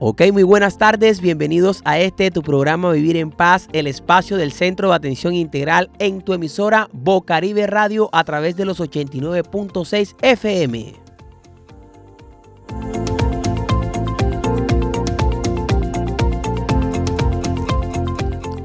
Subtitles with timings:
[0.00, 4.52] Ok, muy buenas tardes, bienvenidos a este tu programa Vivir en Paz, el espacio del
[4.52, 10.94] Centro de Atención Integral en tu emisora Bocaribe Radio a través de los 89.6 FM.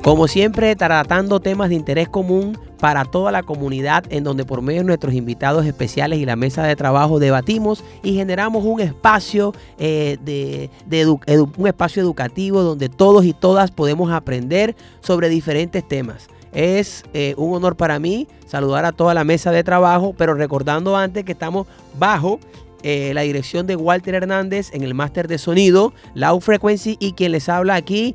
[0.03, 4.81] Como siempre, tratando temas de interés común para toda la comunidad en donde por medio
[4.81, 10.17] de nuestros invitados especiales y la mesa de trabajo debatimos y generamos un espacio, eh,
[10.21, 10.69] de,
[11.07, 16.27] un espacio educativo donde todos y todas podemos aprender sobre diferentes temas.
[16.51, 20.97] Es eh, un honor para mí saludar a toda la mesa de trabajo, pero recordando
[20.97, 22.37] antes que estamos bajo
[22.81, 27.31] eh, la dirección de Walter Hernández en el máster de sonido, Low Frequency y quien
[27.31, 28.13] les habla aquí,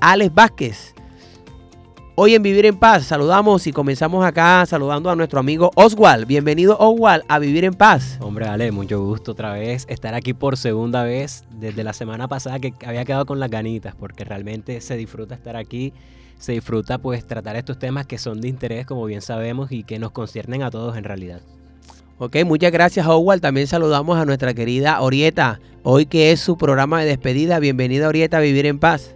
[0.00, 0.95] Alex Vázquez.
[2.18, 6.26] Hoy en Vivir en Paz saludamos y comenzamos acá saludando a nuestro amigo Oswald.
[6.26, 8.16] Bienvenido Oswald a Vivir en Paz.
[8.22, 12.58] Hombre, Ale, mucho gusto otra vez estar aquí por segunda vez desde la semana pasada
[12.58, 15.92] que había quedado con las ganitas porque realmente se disfruta estar aquí,
[16.38, 19.98] se disfruta pues tratar estos temas que son de interés como bien sabemos y que
[19.98, 21.42] nos conciernen a todos en realidad.
[22.16, 23.42] Ok, muchas gracias Oswald.
[23.42, 27.58] También saludamos a nuestra querida Orieta, hoy que es su programa de despedida.
[27.58, 29.15] Bienvenida Orieta a Vivir en Paz.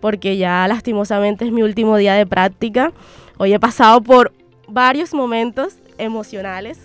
[0.00, 2.92] Porque ya lastimosamente es mi último día de práctica.
[3.36, 4.32] Hoy he pasado por
[4.68, 6.78] varios momentos emocionales,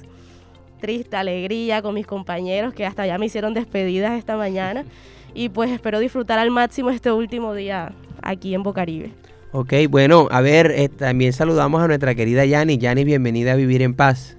[0.79, 4.83] triste, alegría con mis compañeros que hasta ya me hicieron despedidas esta mañana
[5.33, 9.11] y pues espero disfrutar al máximo este último día aquí en Bocaribe.
[9.51, 12.79] Ok, bueno, a ver, eh, también saludamos a nuestra querida Yani.
[12.79, 14.35] Yani, bienvenida a Vivir en Paz.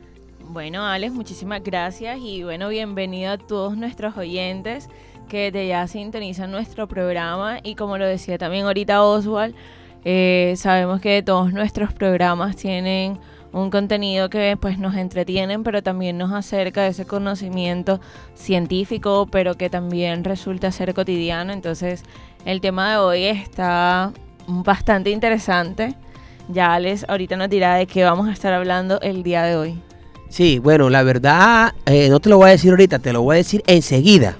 [0.48, 4.88] Bueno, Alex, muchísimas gracias y bueno, bienvenido a todos nuestros oyentes
[5.28, 9.54] que de ya sintonizan nuestro programa y como lo decía también ahorita Oswald,
[10.04, 13.18] eh, sabemos que todos nuestros programas tienen
[13.52, 18.00] un contenido que pues nos entretienen, pero también nos acerca de ese conocimiento
[18.34, 21.52] científico, pero que también resulta ser cotidiano.
[21.52, 22.02] Entonces,
[22.44, 24.12] el tema de hoy está
[24.46, 25.94] bastante interesante.
[26.48, 29.78] Ya les ahorita nos dirá de qué vamos a estar hablando el día de hoy.
[30.28, 33.34] Sí, bueno, la verdad, eh, no te lo voy a decir ahorita, te lo voy
[33.34, 34.36] a decir enseguida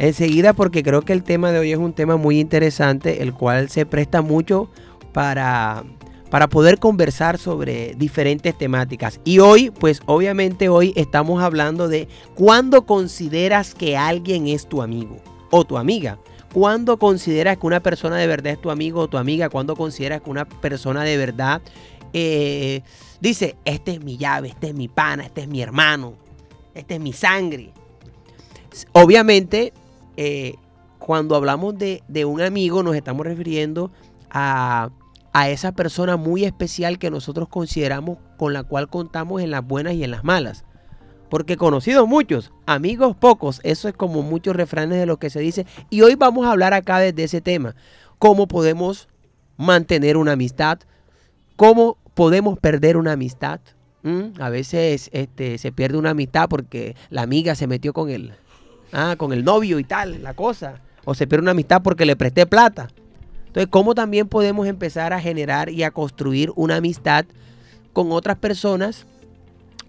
[0.00, 3.68] enseguida porque creo que el tema de hoy es un tema muy interesante, el cual
[3.68, 4.70] se presta mucho
[5.12, 5.84] para,
[6.30, 9.20] para poder conversar sobre diferentes temáticas.
[9.24, 15.18] Y hoy, pues obviamente hoy estamos hablando de cuándo consideras que alguien es tu amigo
[15.50, 16.18] o tu amiga.
[16.54, 19.50] ¿Cuándo consideras que una persona de verdad es tu amigo o tu amiga?
[19.50, 21.60] ¿Cuándo consideras que una persona de verdad
[22.14, 22.80] eh,
[23.20, 26.14] dice, este es mi llave, este es mi pana, este es mi hermano,
[26.74, 27.70] este es mi sangre?
[28.92, 29.74] Obviamente
[30.16, 30.54] eh,
[30.98, 33.90] cuando hablamos de, un amigo nos estamos refiriendo
[34.30, 34.90] a,
[35.48, 40.04] esa persona muy especial que nosotros consideramos con la cual contamos en las buenas y
[40.04, 40.64] en las malas.
[41.28, 45.66] Porque conocidos muchos, amigos pocos, eso es como muchos refranes de lo que se dice.
[45.88, 47.76] Y hoy vamos a hablar acá desde ese tema.
[48.18, 49.08] Cómo podemos
[49.56, 50.80] mantener una amistad,
[51.56, 53.60] cómo podemos perder una amistad.
[54.38, 58.32] A veces este, se pierde una amistad porque la amiga se metió con él
[58.92, 60.80] ah, con el novio y tal, la cosa.
[61.04, 62.88] O se pierde una amistad porque le presté plata.
[63.46, 67.24] Entonces, ¿cómo también podemos empezar a generar y a construir una amistad
[67.92, 69.06] con otras personas?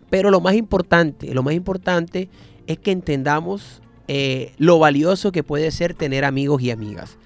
[0.09, 2.27] Pero lo más importante, lo más importante
[2.65, 7.17] es que entendamos eh, lo valioso que puede ser tener amigos y amigas.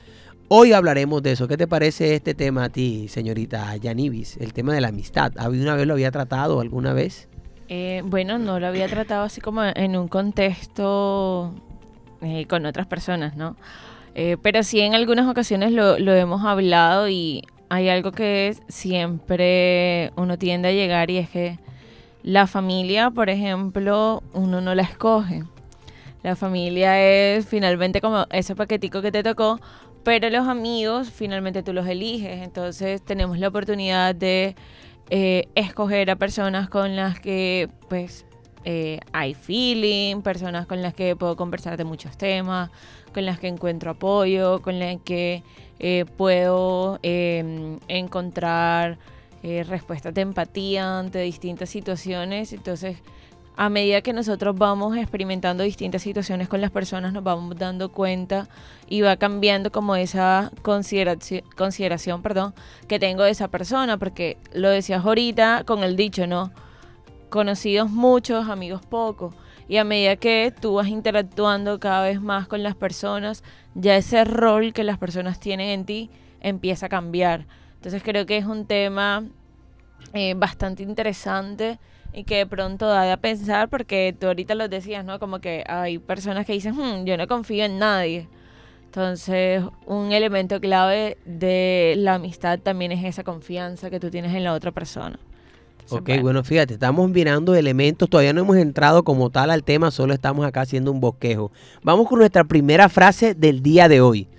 [0.47, 1.47] Hoy hablaremos de eso.
[1.47, 4.37] ¿Qué te parece este tema a ti, señorita Yanibis?
[4.37, 5.31] El tema de la amistad.
[5.37, 7.27] ¿Alguna vez lo había tratado alguna vez?
[7.67, 11.53] Eh, bueno, no lo había tratado así como en un contexto
[12.21, 13.55] eh, con otras personas, ¿no?
[14.13, 20.37] Eh, pero sí en algunas ocasiones lo, hemos hablado y hay algo que siempre uno
[20.37, 21.59] tiende a llegar y es que
[22.23, 25.43] la familia, por ejemplo, uno no la escoge.
[26.23, 29.59] La familia es finalmente como ese paquetico que te tocó,
[30.03, 32.41] pero los amigos finalmente tú los eliges.
[32.41, 34.55] Entonces tenemos la oportunidad de
[35.09, 38.25] eh, escoger a personas con las que pues
[38.63, 42.71] eh, hay feeling, personas con las que puedo conversar de muchos temas,
[43.13, 45.43] con las que encuentro apoyo, con las que
[45.79, 48.97] eh, puedo em, encontrar
[49.67, 52.51] respuestas de empatía ante distintas situaciones.
[52.51, 52.97] Entonces,
[53.57, 58.49] a medida que nosotros vamos experimentando distintas situaciones con las personas, nos vamos dando cuenta
[58.87, 62.53] y va cambiando como esa consideración, consideración perdón,
[62.87, 66.51] que tengo de esa persona, porque lo decías ahorita con el dicho, ¿no?
[67.29, 69.33] Conocidos muchos, amigos pocos.
[69.67, 73.43] Y a medida que tú vas interactuando cada vez más con las personas,
[73.73, 76.09] ya ese rol que las personas tienen en ti
[76.41, 77.47] empieza a cambiar.
[77.75, 79.23] Entonces creo que es un tema
[80.13, 81.79] eh, bastante interesante
[82.15, 85.19] y que de pronto da a pensar porque tú ahorita lo decías, ¿no?
[85.19, 88.27] Como que hay personas que dicen, "Hmm, yo no confío en nadie.
[88.85, 94.45] Entonces, un elemento clave de la amistad también es esa confianza que tú tienes en
[94.45, 95.19] la otra persona.
[95.89, 96.43] ok, bueno.
[96.43, 100.61] fíjate, estamos mirando elementos, todavía no hemos entrado como tal al tema, solo estamos acá
[100.61, 101.51] haciendo un bosquejo.
[101.83, 104.29] Vamos con nuestra primera frase del día de hoy.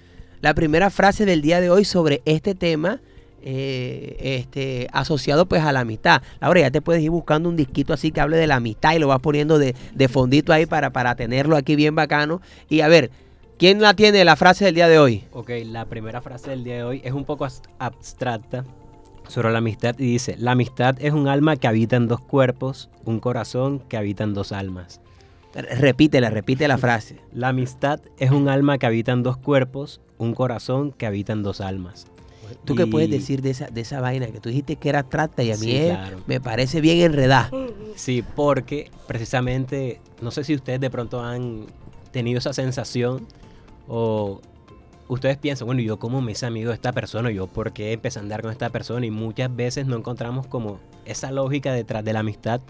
[0.40, 3.00] La primera frase del día de hoy sobre este tema
[3.48, 6.20] eh, este, asociado pues a la amistad.
[6.40, 8.98] Ahora ya te puedes ir buscando un disquito así que hable de la amistad y
[8.98, 12.42] lo vas poniendo de, de fondito ahí para, para tenerlo aquí bien bacano.
[12.68, 13.12] Y a ver,
[13.56, 15.22] ¿quién la tiene la frase del día de hoy?
[15.30, 17.46] Ok, la primera frase del día de hoy es un poco
[17.78, 18.64] abstracta
[19.28, 22.90] sobre la amistad y dice, la amistad es un alma que habita en dos cuerpos,
[23.04, 25.00] un corazón que habita en dos almas.
[25.54, 27.20] Repítela, repite la frase.
[27.32, 31.44] La amistad es un alma que habita en dos cuerpos, un corazón que habita en
[31.44, 32.08] dos almas.
[32.64, 34.26] ¿Tú qué puedes decir de esa, de esa vaina?
[34.26, 35.88] Que tú dijiste que era trata y a mí
[36.26, 37.50] me parece bien enredada.
[37.94, 41.66] Sí, porque precisamente, no sé si ustedes de pronto han
[42.12, 43.26] tenido esa sensación
[43.88, 44.40] o
[45.08, 48.18] ustedes piensan, bueno, yo cómo me hice amigo de esta persona, yo por qué empecé
[48.18, 52.12] a andar con esta persona y muchas veces no encontramos como esa lógica detrás de
[52.12, 52.60] la amistad.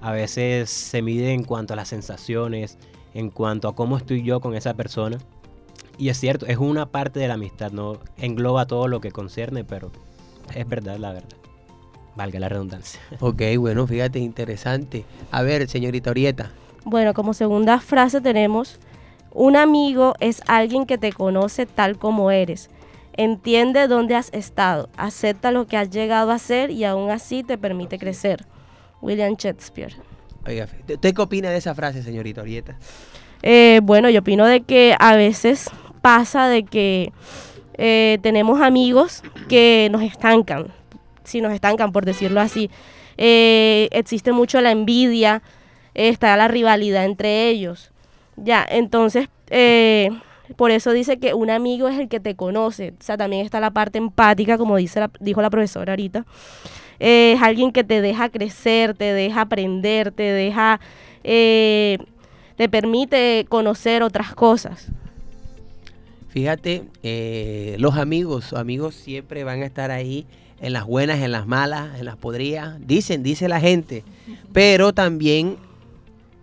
[0.00, 2.78] A veces se mide en cuanto a las sensaciones,
[3.14, 5.18] en cuanto a cómo estoy yo con esa persona.
[5.98, 9.64] Y es cierto, es una parte de la amistad, no engloba todo lo que concierne,
[9.64, 9.90] pero
[10.54, 11.36] es verdad la verdad.
[12.16, 13.00] Valga la redundancia.
[13.20, 15.04] Ok, bueno, fíjate, interesante.
[15.30, 16.50] A ver, señorita Orieta.
[16.84, 18.78] Bueno, como segunda frase tenemos,
[19.32, 22.70] un amigo es alguien que te conoce tal como eres.
[23.14, 27.58] Entiende dónde has estado, acepta lo que has llegado a ser y aún así te
[27.58, 28.46] permite crecer.
[29.00, 29.94] William Shakespeare.
[30.46, 32.76] Oiga, ¿usted qué opina de esa frase, señorita Orieta?
[33.42, 35.68] Eh, bueno, yo opino de que a veces
[36.00, 37.12] pasa de que
[37.74, 40.68] eh, tenemos amigos que nos estancan,
[41.24, 42.70] si nos estancan por decirlo así.
[43.18, 45.42] Eh, existe mucho la envidia,
[45.94, 47.90] está la rivalidad entre ellos.
[48.36, 49.28] Ya, entonces,
[50.56, 52.94] por eso dice que un amigo es el que te conoce.
[52.98, 56.24] O sea, también está la parte empática, como dice dijo la profesora ahorita.
[56.98, 60.80] es alguien que te deja crecer, te deja aprender, te deja
[62.56, 64.88] te permite conocer otras cosas.
[66.28, 70.26] Fíjate, eh, los amigos, amigos siempre van a estar ahí
[70.60, 72.78] en las buenas, en las malas, en las podridas.
[72.86, 74.02] Dicen, dice la gente.
[74.52, 75.58] Pero también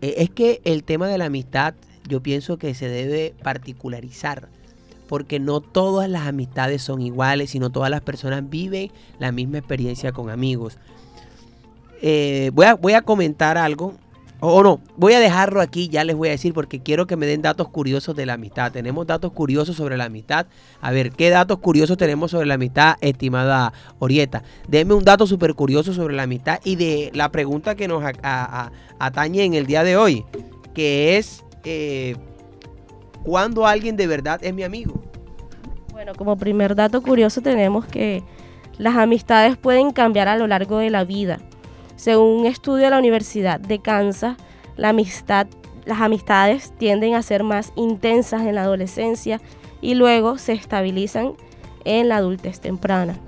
[0.01, 1.73] eh, es que el tema de la amistad
[2.07, 4.49] yo pienso que se debe particularizar.
[5.07, 10.11] Porque no todas las amistades son iguales, sino todas las personas viven la misma experiencia
[10.11, 10.77] con amigos.
[12.03, 13.95] Eh, voy, a, voy a comentar algo
[14.41, 17.25] o no, voy a dejarlo aquí, ya les voy a decir, porque quiero que me
[17.25, 18.71] den datos curiosos de la amistad.
[18.71, 20.47] Tenemos datos curiosos sobre la amistad.
[20.79, 24.43] A ver, ¿qué datos curiosos tenemos sobre la amistad, estimada Orieta?
[24.67, 28.01] Denme un dato súper curioso sobre la amistad y de la pregunta que nos
[28.99, 30.23] atañe en el día de hoy,
[30.73, 32.15] que es, eh,
[33.23, 35.03] ¿cuándo alguien de verdad es mi amigo?
[35.91, 38.23] Bueno, como primer dato curioso tenemos que
[38.77, 41.39] las amistades pueden cambiar a lo largo de la vida
[41.99, 44.37] según un estudio de la Universidad de Kansas,
[44.77, 45.47] la amistad,
[45.85, 49.41] las amistades tienden a ser más intensas en la adolescencia
[49.81, 51.33] y luego se estabilizan
[51.83, 53.19] en la adultez temprana.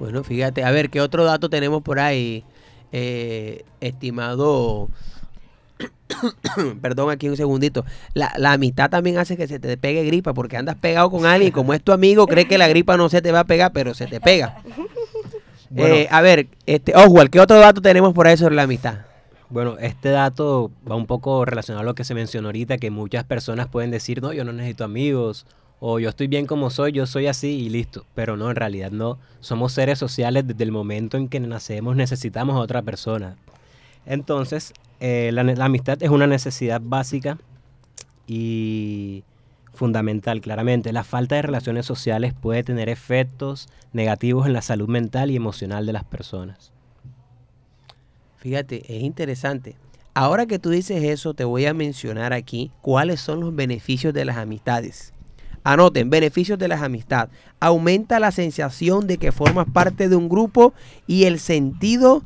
[0.00, 2.42] Bueno, fíjate, a ver, ¿qué otro dato tenemos por ahí,
[2.90, 4.88] eh, estimado?
[6.82, 7.84] Perdón, aquí un segundito.
[8.14, 11.50] La, la, amistad también hace que se te pegue gripa porque andas pegado con alguien
[11.50, 13.72] y como es tu amigo, cree que la gripa no se te va a pegar,
[13.72, 14.60] pero se te pega.
[15.76, 18.98] Eh, a ver, este, Oswald, ¿qué otro dato tenemos por ahí sobre la amistad?
[19.48, 23.24] Bueno, este dato va un poco relacionado a lo que se mencionó ahorita, que muchas
[23.24, 25.46] personas pueden decir, no, yo no necesito amigos,
[25.80, 28.06] o yo estoy bien como soy, yo soy así y listo.
[28.14, 29.18] Pero no, en realidad no.
[29.40, 33.36] Somos seres sociales desde el momento en que nacemos, necesitamos a otra persona.
[34.06, 37.38] Entonces, eh, la, la amistad es una necesidad básica
[38.26, 39.24] y
[39.72, 40.92] fundamental, claramente.
[40.92, 45.86] La falta de relaciones sociales puede tener efectos negativos en la salud mental y emocional
[45.86, 46.72] de las personas.
[48.36, 49.76] Fíjate, es interesante.
[50.14, 54.24] Ahora que tú dices eso, te voy a mencionar aquí cuáles son los beneficios de
[54.24, 55.12] las amistades.
[55.64, 57.32] Anoten, beneficios de las amistades.
[57.60, 60.74] Aumenta la sensación de que formas parte de un grupo
[61.06, 62.22] y el sentido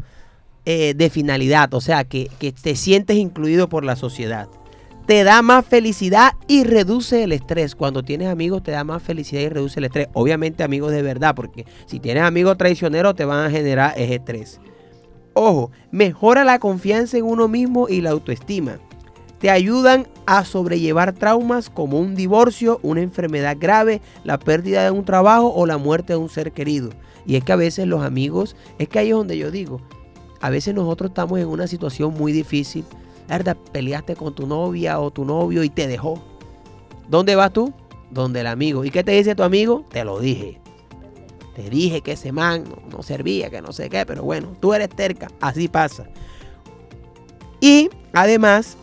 [0.64, 4.48] eh, de finalidad, o sea, que, que te sientes incluido por la sociedad
[5.06, 7.76] te da más felicidad y reduce el estrés.
[7.76, 10.08] Cuando tienes amigos te da más felicidad y reduce el estrés.
[10.14, 14.60] Obviamente amigos de verdad, porque si tienes amigos traicioneros te van a generar ese estrés.
[15.34, 18.78] Ojo, mejora la confianza en uno mismo y la autoestima.
[19.38, 25.04] te ayudan a sobrellevar traumas como un divorcio, una enfermedad grave, la pérdida de un
[25.04, 26.88] trabajo o la muerte de un ser querido.
[27.26, 29.82] Y es que a veces los amigos, es que ahí es donde yo digo,
[30.40, 32.84] a veces nosotros estamos en una situación muy difícil.
[33.28, 33.56] ¿Verdad?
[33.72, 36.22] Peleaste con tu novia o tu novio y te dejó.
[37.08, 37.72] ¿Dónde vas tú?
[38.10, 38.84] Donde el amigo.
[38.84, 39.84] ¿Y qué te dice tu amigo?
[39.90, 40.60] Te lo dije.
[41.54, 44.74] Te dije que ese man no, no servía, que no sé qué, pero bueno, tú
[44.74, 45.28] eres terca.
[45.40, 46.06] Así pasa.
[47.60, 48.76] Y además,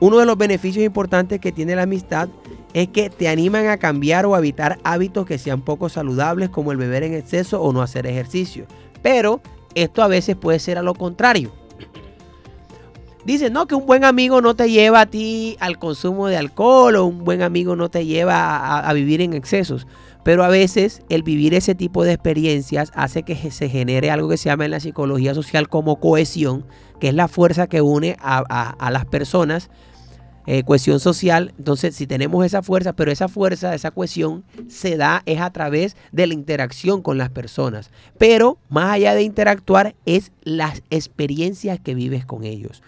[0.00, 2.28] uno de los beneficios importantes que tiene la amistad
[2.72, 6.78] es que te animan a cambiar o evitar hábitos que sean poco saludables como el
[6.78, 8.66] beber en exceso o no hacer ejercicio.
[9.02, 9.40] Pero
[9.74, 11.52] esto a veces puede ser a lo contrario.
[13.24, 16.96] Dicen, no, que un buen amigo no te lleva a ti al consumo de alcohol
[16.96, 19.86] o un buen amigo no te lleva a, vivir en excesos.
[20.24, 24.36] Pero a veces el vivir ese tipo de experiencias hace que se genere algo que
[24.36, 26.66] se llama en la psicología social como cohesión,
[26.98, 29.70] que es la fuerza que une a las personas
[30.46, 31.54] eh, cohesión social.
[31.58, 35.96] Entonces, si tenemos esa fuerza, pero esa fuerza, esa cohesión se da es a través
[36.12, 37.90] de la interacción con las personas.
[38.18, 42.82] Pero más allá de interactuar es las experiencias que vives con ellos.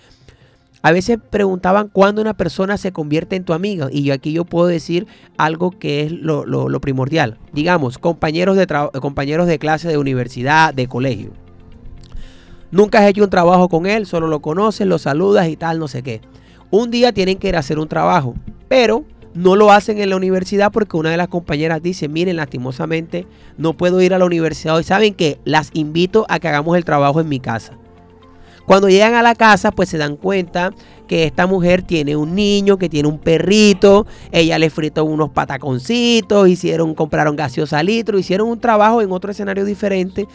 [0.82, 4.44] A veces preguntaban cuándo una persona se convierte en tu amiga y yo aquí yo
[4.44, 5.06] puedo decir
[5.38, 7.38] algo que es lo, primordial.
[7.52, 8.66] Digamos, compañeros de,
[9.00, 11.30] compañeros de clase de universidad, de colegio.
[12.72, 15.86] Nunca has hecho un trabajo con él, solo lo conoces, lo saludas y tal, no
[15.86, 16.20] sé qué.
[16.70, 18.34] Un día tienen que ir a hacer un trabajo,
[18.66, 23.26] pero no lo hacen en la universidad porque una de las compañeras dice, miren, lastimosamente
[23.56, 24.84] no puedo ir a la universidad hoy.
[24.84, 25.38] ¿Saben qué?
[25.44, 27.78] Las invito a que hagamos el trabajo en mi casa.
[28.66, 30.72] Cuando llegan a la casa, pues se dan cuenta
[31.06, 36.48] que esta mujer tiene un niño, que tiene un perrito, ella le fritó unos pataconcitos,
[36.48, 40.26] hicieron, compraron gaseosa litro, hicieron un trabajo en otro escenario diferente.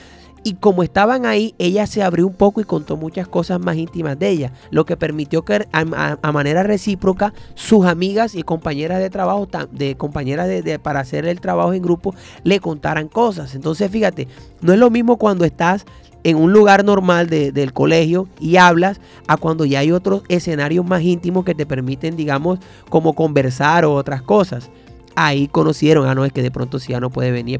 [0.47, 4.17] Y como estaban ahí, ella se abrió un poco y contó muchas cosas más íntimas
[4.17, 9.45] de ella, lo que permitió que a, manera recíproca sus amigas y compañeras de trabajo,
[9.73, 13.55] de compañeras de, para hacer el trabajo en grupo, le contaran cosas.
[13.55, 14.29] Entonces, fíjate,
[14.61, 15.85] no es lo mismo cuando estás
[16.23, 20.85] en un lugar normal de, del colegio y hablas a cuando ya hay otros escenarios
[20.85, 24.69] más íntimos que te permiten, digamos, como conversar o otras cosas.
[25.13, 27.59] Ahí conocieron, ah, no, es que de pronto si ya no puede venir.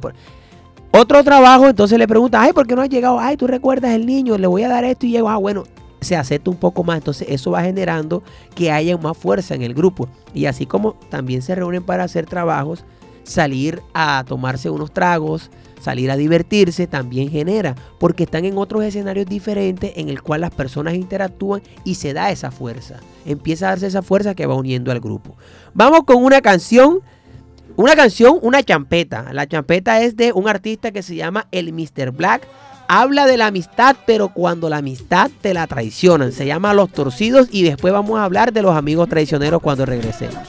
[0.99, 3.19] Otro trabajo, entonces le pregunta, ay, ¿por qué no has llegado?
[3.19, 5.63] Ay, tú recuerdas el niño, le voy a dar esto y llego, ah, bueno,
[6.01, 6.97] se acepta un poco más.
[6.97, 8.23] Entonces eso va generando
[8.55, 10.09] que haya más fuerza en el grupo.
[10.33, 12.83] Y así como también se reúnen para hacer trabajos,
[13.21, 19.27] salir a tomarse unos tragos, salir a divertirse también genera, porque están en otros escenarios
[19.27, 23.01] diferentes en el cual las personas interactúan y se da esa fuerza.
[23.23, 25.35] Empieza a darse esa fuerza que va uniendo al grupo.
[25.75, 27.01] Vamos con una canción,
[27.77, 29.31] una canción, una champeta.
[29.31, 32.11] La champeta es de un artista que se llama el Mr.
[32.11, 32.47] Black.
[32.87, 36.31] Habla de la amistad, pero cuando la amistad te la traicionan.
[36.31, 40.43] Se llama Los Torcidos y después vamos a hablar de los amigos traicioneros cuando regresemos.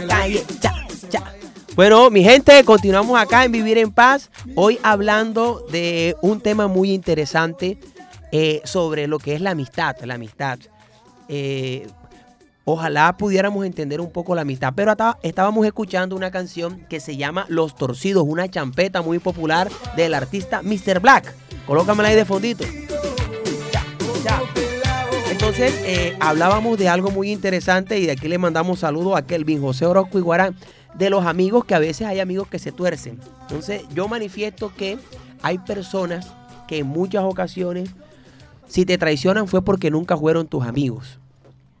[0.00, 0.44] La calle.
[0.60, 0.74] cha,
[1.08, 1.32] cha.
[1.76, 4.30] Bueno, mi gente, continuamos acá en Vivir en Paz.
[4.54, 7.78] Hoy hablando de un tema muy interesante
[8.32, 9.96] eh, sobre lo que es la amistad.
[10.04, 10.58] La amistad.
[11.28, 11.86] Eh,
[12.64, 14.72] ojalá pudiéramos entender un poco la amistad.
[14.74, 20.14] Pero estábamos escuchando una canción que se llama Los Torcidos, una champeta muy popular del
[20.14, 21.00] artista Mr.
[21.00, 21.34] Black.
[21.66, 22.64] Colócamela ahí de fondito.
[25.40, 29.62] Entonces, eh, hablábamos de algo muy interesante y de aquí le mandamos saludos a Kelvin
[29.62, 30.54] José Orozco Iguarán,
[30.92, 33.18] de los amigos que a veces hay amigos que se tuercen.
[33.40, 34.98] Entonces, yo manifiesto que
[35.40, 36.30] hay personas
[36.68, 37.88] que en muchas ocasiones,
[38.68, 41.18] si te traicionan fue porque nunca fueron tus amigos.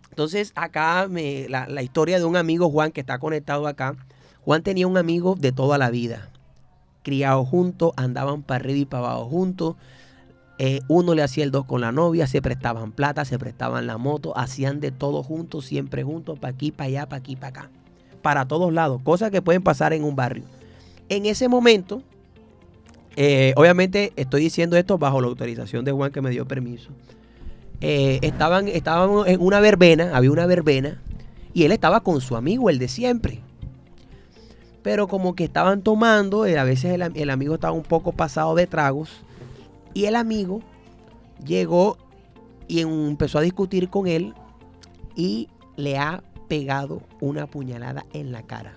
[0.08, 3.94] Entonces, acá me, la, la historia de un amigo Juan que está conectado acá.
[4.42, 6.30] Juan tenía un amigo de toda la vida.
[7.02, 9.76] Criados juntos, andaban para arriba y para abajo juntos.
[10.62, 13.96] Eh, uno le hacía el dos con la novia, se prestaban plata, se prestaban la
[13.96, 17.70] moto, hacían de todo juntos, siempre juntos, para aquí, para allá, para aquí, para acá.
[18.20, 20.42] Para todos lados, cosas que pueden pasar en un barrio.
[21.08, 22.02] En ese momento,
[23.16, 26.90] eh, obviamente estoy diciendo esto bajo la autorización de Juan que me dio permiso.
[27.80, 31.00] Eh, estaban, en una verbena, había una verbena,
[31.54, 33.40] y él estaba con su amigo, el de siempre.
[34.82, 38.66] Pero como que estaban tomando, eh, a veces el amigo estaba un poco pasado de
[38.66, 39.22] tragos,
[39.94, 40.60] y el amigo
[41.44, 41.98] llegó
[42.68, 44.34] y empezó a discutir con él
[45.16, 48.74] y le ha pegado una puñalada en la cara.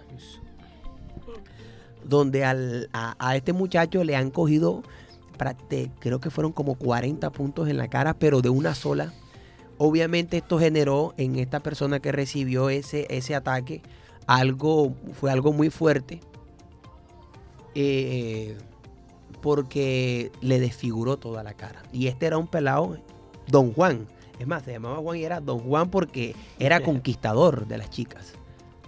[2.03, 4.83] Donde al- a, este muchacho le han cogido,
[5.99, 9.13] creo que fueron como 40 puntos en la cara, pero de una sola.
[9.77, 13.81] Obviamente esto generó en esta persona que recibió ese, ese ataque
[14.27, 16.19] algo, fue algo muy fuerte.
[17.75, 18.57] Eh,
[19.43, 21.83] porque le desfiguró toda la cara.
[21.91, 22.97] Y este era un pelado,
[23.47, 24.07] Don Juan.
[24.39, 28.33] Es más, se llamaba Juan y era Don Juan porque era conquistador de las chicas.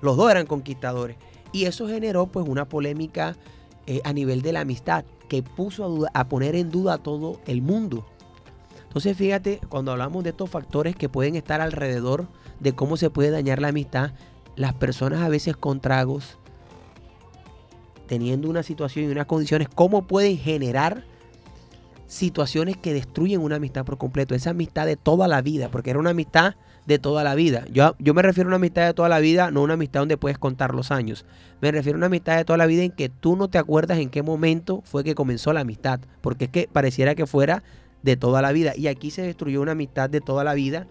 [0.01, 1.17] Los dos eran conquistadores.
[1.51, 3.35] Y eso generó pues una polémica
[3.85, 6.97] eh, a nivel de la amistad que puso a, duda- a poner en duda a
[6.99, 8.05] todo el mundo.
[8.87, 12.27] Entonces fíjate, cuando hablamos de estos factores que pueden estar alrededor
[12.61, 14.11] de cómo se puede dañar la amistad,
[14.55, 16.37] las personas a veces con tragos,
[18.07, 21.03] teniendo una situación y unas condiciones, cómo pueden generar
[22.07, 24.35] situaciones que destruyen una amistad por completo.
[24.35, 27.65] Esa amistad de toda la vida, porque era una amistad de toda la vida.
[27.71, 30.17] Yo, yo me refiero a una amistad de toda la vida, no una amistad donde
[30.17, 31.25] puedes contar los años.
[31.61, 33.97] Me refiero a una amistad de toda la vida en que tú no te acuerdas
[33.97, 37.63] en qué momento fue que comenzó la amistad, porque es que pareciera que fuera
[38.03, 38.73] de toda la vida.
[38.75, 40.87] Y aquí se destruyó una amistad de toda la vida.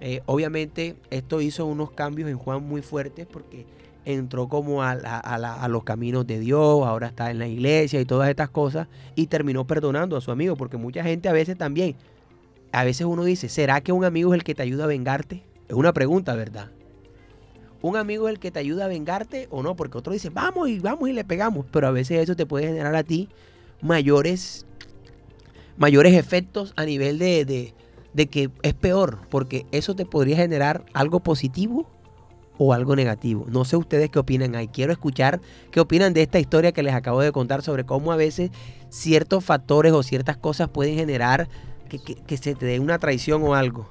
[0.00, 3.66] Eh, obviamente esto hizo unos cambios en Juan muy fuertes porque
[4.04, 7.46] entró como a, la- a la- a los caminos de Dios, ahora está en la
[7.48, 11.32] iglesia y todas estas cosas, y terminó perdonando a su amigo, porque mucha gente a
[11.32, 11.96] veces también,
[12.72, 15.42] a veces uno dice, ¿será que un amigo es el que te ayuda a vengarte?
[15.68, 16.70] Es una pregunta, ¿verdad?
[17.82, 19.76] ¿Un amigo es el que te ayuda a vengarte o no?
[19.76, 22.66] Porque otro dice, vamos y vamos y le pegamos, pero a veces eso te puede
[22.66, 23.28] generar a ti
[23.82, 24.64] mayores,
[25.76, 27.74] mayores efectos a nivel de, de,
[28.14, 31.86] de que es peor, porque eso te podría generar algo positivo
[32.58, 33.46] o algo negativo.
[33.48, 34.68] No sé ustedes qué opinan ahí.
[34.68, 35.40] Quiero escuchar
[35.70, 38.50] qué opinan de esta historia que les acabo de contar sobre cómo a veces
[38.90, 41.48] ciertos factores o ciertas cosas pueden generar
[41.88, 43.88] que, que- se te dé una traición o algo.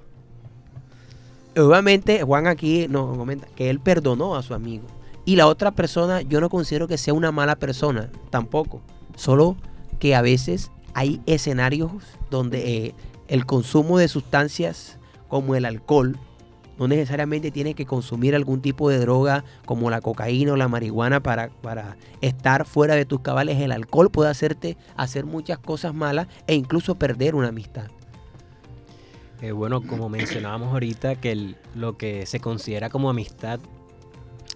[1.56, 4.86] Obviamente Juan aquí nos comenta que él perdonó a su amigo.
[5.26, 8.82] Y la otra persona yo no considero que sea una mala persona, tampoco.
[9.16, 9.56] Solo
[10.00, 11.92] que a veces hay escenarios
[12.30, 12.96] donde eh,
[13.28, 14.98] el consumo de sustancias
[15.28, 16.18] como el alcohol
[16.78, 21.22] no necesariamente tienes que consumir algún tipo de droga como la cocaína o la marihuana
[21.22, 23.60] para, para estar fuera de tus cabales.
[23.60, 27.88] El alcohol puede hacerte hacer muchas cosas malas e incluso perder una amistad.
[29.42, 33.60] Eh, bueno, como mencionábamos ahorita, que lo que se considera como amistad,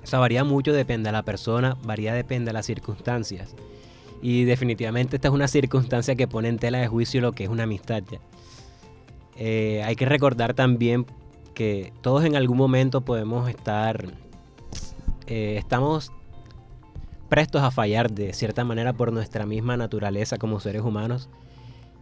[0.01, 3.53] o sea, varía mucho, depende de la persona, varía depende de las circunstancias.
[4.21, 7.49] Y definitivamente esta es una circunstancia que pone en tela de juicio lo que es
[7.49, 8.03] una amistad.
[9.35, 11.05] Eh, hay que recordar también
[11.57, 14.05] que todos en algún momento podemos estar,
[15.25, 16.11] eh, estamos
[17.29, 21.29] prestos a fallar de cierta manera por nuestra misma naturaleza como seres humanos.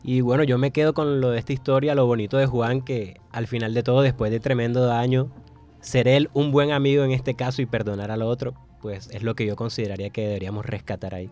[0.04, 3.22] Y bueno, yo me quedo con lo de esta historia, lo bonito de Juan, que
[3.32, 5.32] al final de todo, después de tremendo daño,
[5.80, 9.36] ser él un buen amigo en este caso y perdonar al otro, pues es lo
[9.36, 11.30] que yo consideraría que deberíamos rescatar ahí.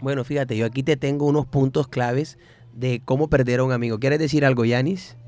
[0.00, 2.38] Bueno, fíjate, yo aquí te tengo unos puntos claves
[2.72, 3.98] de cómo perder a un amigo.
[3.98, 5.18] ¿Quieres decir algo, Yanis?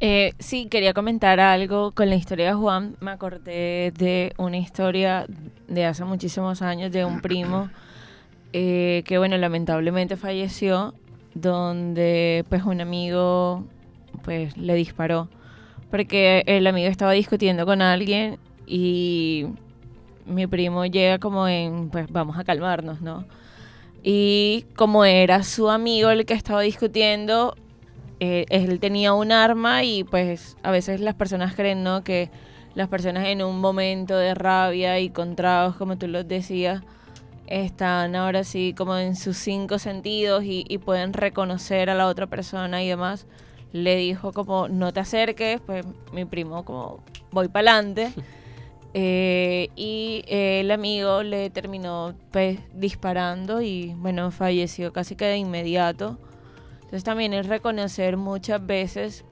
[0.00, 2.96] Eh, sí, quería comentar algo con la historia de Juan.
[3.00, 5.26] Me acordé de una historia
[5.66, 7.68] de hace muchísimos años de un primo
[8.52, 10.94] eh, que, bueno, lamentablemente falleció,
[11.34, 13.64] donde pues un amigo
[14.22, 15.28] pues le disparó
[15.90, 19.46] porque el amigo estaba discutiendo con alguien y
[20.26, 23.24] mi primo llega como en, pues vamos a calmarnos, ¿no?
[24.02, 27.54] Y como era su amigo el que estaba discutiendo,
[28.20, 32.04] eh, él tenía un arma y pues a veces las personas creen, ¿no?
[32.04, 32.30] Que
[32.74, 36.82] las personas en un momento de rabia y con tragos, como tú lo decías,
[37.46, 42.26] están ahora sí como en sus cinco sentidos y, y pueden reconocer a la otra
[42.26, 43.26] persona y demás.
[43.72, 47.00] Le dijo como, no te acerques, pues mi primo como,
[47.30, 48.12] voy para adelante.
[48.94, 55.36] Eh, y eh, el amigo le terminó pues, disparando y bueno, falleció casi que de
[55.36, 56.18] inmediato.
[56.88, 59.22] Entonces también es reconocer muchas veces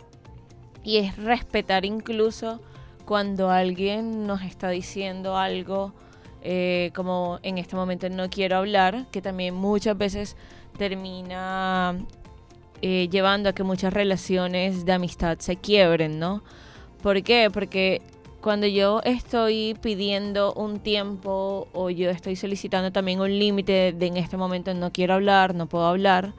[0.84, 2.60] y es respetar incluso
[3.06, 5.94] cuando alguien nos está diciendo algo
[6.42, 10.36] eh, como en este momento no quiero hablar, que también muchas veces
[10.76, 11.96] termina
[12.82, 16.44] eh, llevando a que muchas relaciones de amistad se quiebren, ¿no?
[17.02, 17.48] ¿Por qué?
[17.50, 18.02] Porque
[18.42, 24.18] cuando yo estoy pidiendo un tiempo o yo estoy solicitando también un límite de en
[24.18, 26.34] este momento no quiero hablar, no puedo hablar,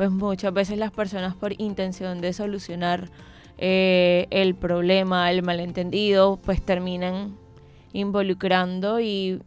[0.00, 3.10] pues muchas veces las personas por intención de solucionar
[3.58, 7.36] eh, el problema, el malentendido, pues terminan
[7.92, 9.42] involucrando y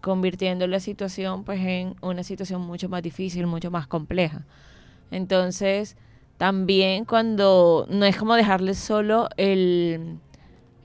[0.00, 4.46] convirtiendo la situación pues en una situación mucho más difícil, mucho más compleja.
[5.10, 5.96] Entonces,
[6.36, 10.20] también cuando no es como dejarle solo el,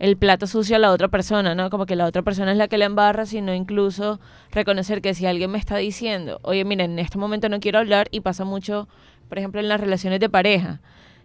[0.02, 1.70] el plato sucio a la otra persona, ¿no?
[1.70, 5.28] Como que la otra persona es la que la embarra, sino incluso reconocer que si
[5.28, 8.88] alguien me está diciendo, oye, miren, en este momento no quiero hablar, y pasa mucho,
[9.32, 10.82] por ejemplo, en las relaciones de pareja,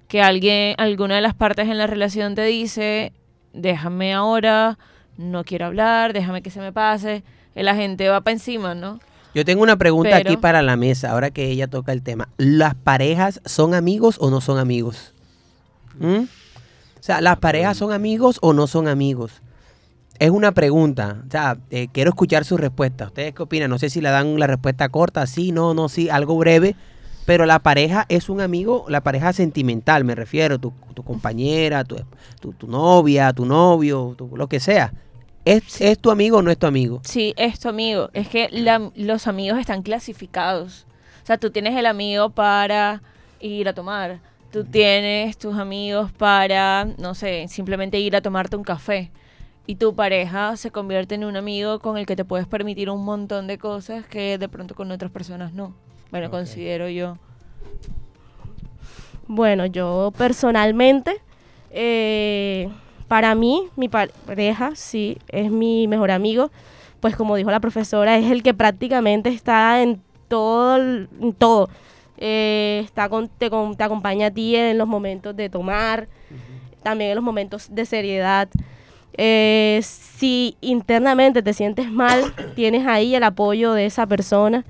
[0.06, 3.12] que alguien, alguna de las partes en la relación te dice,
[3.52, 4.78] déjame ahora,
[5.16, 7.24] no quiero hablar, déjame que se me pase,
[7.56, 9.00] la gente va para encima, ¿no?
[9.34, 12.28] Yo tengo una pregunta Pero- aquí para la mesa, ahora que ella toca el tema.
[12.36, 15.12] ¿Las parejas son amigos o no son amigos?
[15.98, 16.26] ¿Mm?
[16.26, 19.42] O sea, ¿las parejas son amigos o no son amigos?
[20.20, 21.24] Es una pregunta.
[21.26, 23.06] O sea, eh, quiero escuchar su respuesta.
[23.06, 23.68] ¿Ustedes qué opinan?
[23.68, 26.76] No sé si le dan la respuesta corta, sí, no, no, sí, algo breve.
[27.26, 31.96] Pero la pareja es un amigo, la pareja sentimental, me refiero, tu, tu compañera, tu,
[32.40, 34.92] tu, tu novia, tu novio, tu- lo que sea.
[35.44, 37.00] ¿Es, ¿Es tu amigo o no es tu amigo?
[37.04, 38.10] Sí, es tu amigo.
[38.12, 40.86] Es que la- los amigos están clasificados.
[41.22, 43.02] O sea, tú tienes el amigo para
[43.40, 44.20] ir a tomar.
[44.52, 49.10] Tú tienes tus amigos para, no sé, simplemente ir a tomarte un café.
[49.66, 53.04] Y tu pareja se convierte en un amigo con el que te puedes permitir un
[53.04, 55.74] montón de cosas que de pronto con otras personas no.
[56.10, 57.18] Bueno, considero yo.
[59.28, 61.20] Bueno, yo personalmente,
[61.70, 62.68] eh,
[63.08, 66.50] para mí, mi pareja, sí, es mi mejor amigo.
[67.00, 71.68] Pues como dijo la profesora, es el que prácticamente está en todo, en todo.
[72.18, 76.08] Eh, está con, te, con- te acompaña a ti en los momentos de tomar,
[76.82, 78.48] también en los momentos de seriedad.
[79.18, 84.64] Eh, si internamente te sientes mal, tienes ahí el apoyo de esa persona.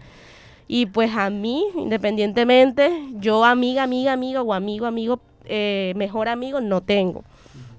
[0.69, 6.61] Y pues a mí, independientemente, yo amiga, amiga, amiga o amigo, amigo, eh, mejor amigo
[6.61, 7.25] no tengo.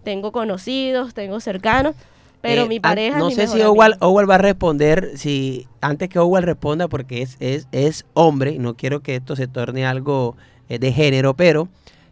[0.04, 1.95] Tengo conocidos, tengo cercanos,
[2.39, 3.97] pero Eh, mi pareja No es mi sé si Owal.
[4.00, 8.60] Owal va a responder, si antes que Owal responda, porque es, es, es hombre, y
[8.60, 10.38] no quiero que esto se torne algo
[10.69, 11.67] eh, de género, pero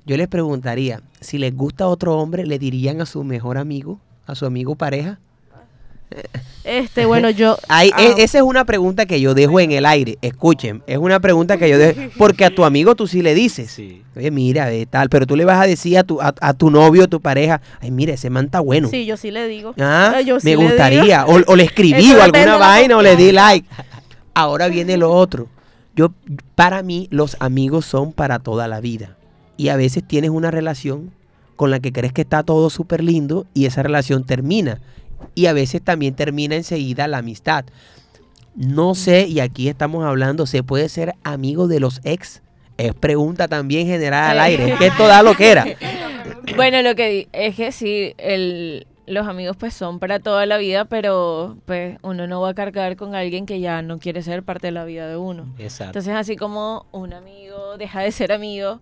[0.05, 4.35] yo les preguntaría, si les gusta otro hombre, ¿le dirían a su mejor amigo, a
[4.35, 5.19] su amigo pareja?
[6.63, 7.57] Este, bueno, yo...
[7.67, 10.17] Ahí, ah, e- esa es una pregunta que yo dejo en el aire.
[10.21, 12.01] Escuchen, es una pregunta que yo dejo.
[12.17, 13.69] Porque a tu amigo tú sí le dices.
[13.71, 14.01] Sí.
[14.15, 15.09] Oye, mira, eh, tal.
[15.09, 17.61] Pero tú le vas a decir a tu, a, a tu novio, a tu pareja,
[17.81, 18.87] ay, mira, ese man está bueno.
[18.89, 19.73] Sí, yo sí le digo.
[19.79, 20.69] Ah, yo sí me le digo.
[20.69, 21.25] gustaría.
[21.25, 23.67] O, o le escribí o alguna vaina o le di like.
[24.33, 25.47] Ahora viene lo otro.
[25.95, 26.13] Yo,
[26.55, 29.15] para mí, los amigos son para toda la vida.
[29.57, 31.11] y a veces tienes una relación
[31.55, 34.81] con la que crees que está todo súper lindo y esa relación termina.
[35.33, 37.65] Y a veces también termina enseguida la amistad.
[38.55, 42.41] No sé, y aquí estamos hablando, ¿se puede ser amigo de los ex?
[42.77, 45.65] Es pregunta también general al aire, es que esto da lo que era.
[46.55, 50.57] Bueno, lo que di- es que sí, el, los amigos pues son para toda la
[50.57, 54.43] vida, pero pues uno no va a cargar con alguien que ya no quiere ser
[54.43, 55.47] parte de la vida de uno.
[55.57, 55.89] Exacto.
[55.97, 58.79] Entonces, así como un amigo deja de ser amigo,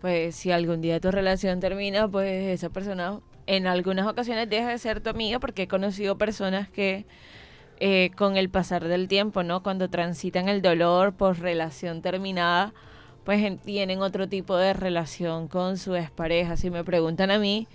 [0.00, 4.78] pues si algún día tu relación termina, pues esa persona en algunas ocasiones deja de
[4.78, 7.06] ser tu amiga porque he conocido personas que
[7.78, 9.62] eh, con el pasar del tiempo, ¿no?
[9.62, 12.72] Cuando transitan el dolor por relación terminada,
[13.24, 16.56] pues en- tienen otro tipo de relación con su expareja.
[16.56, 17.68] Si me preguntan a mí,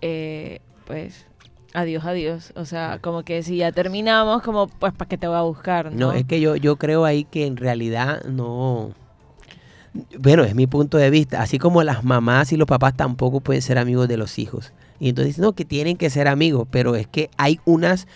[0.00, 1.26] eh, pues
[1.72, 2.52] adiós, adiós.
[2.56, 5.92] O sea, como que si ya terminamos, como pues ¿para qué te voy a buscar?
[5.92, 8.90] No, No, es que yo, yo creo ahí que en realidad no.
[10.18, 11.42] Bueno, es mi punto de vista.
[11.42, 14.72] Así como las mamás y los papás tampoco pueden ser amigos de los hijos.
[15.00, 18.06] Y entonces, no, que tienen que ser amigos, pero es que hay unas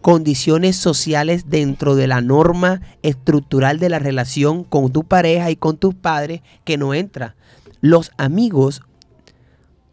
[0.00, 5.76] condiciones sociales dentro de la norma estructural de la relación con tu pareja y con
[5.76, 7.36] tus padres que no entra.
[7.80, 8.82] Los amigos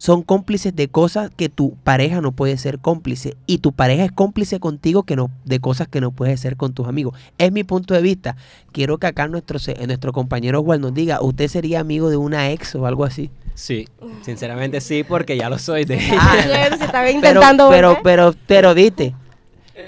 [0.02, 4.10] son cómplices de cosas que tu pareja no puede ser cómplice y tu pareja es
[4.12, 7.14] cómplice contigo que no de cosas que no puedes ser con tus amigos.
[7.36, 8.34] Es mi punto de vista.
[8.72, 12.50] Quiero que acá nuestro se- nuestro compañero Juan nos diga, ¿usted sería amigo de una
[12.50, 13.30] ex o algo así?
[13.54, 13.86] Sí,
[14.22, 16.18] sinceramente sí, porque ya lo soy de ella.
[16.18, 18.02] Ah, se estaba Pero intentando pero volver.
[18.02, 19.14] pero pero viste.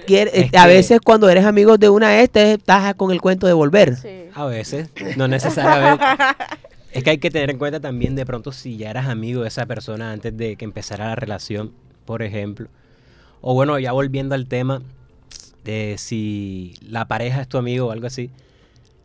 [0.06, 3.46] quiere- a que- veces cuando eres amigo de una ex te estás con el cuento
[3.46, 3.96] de volver.
[3.96, 4.24] Sí.
[4.34, 6.04] A veces, no necesariamente.
[6.92, 9.48] Es que hay que tener en cuenta también de pronto si ya eras amigo de
[9.48, 11.72] esa persona antes de que empezara la relación,
[12.04, 12.68] por ejemplo.
[13.40, 14.82] O bueno, ya volviendo al tema
[15.64, 18.30] de si la pareja es tu amigo o algo así.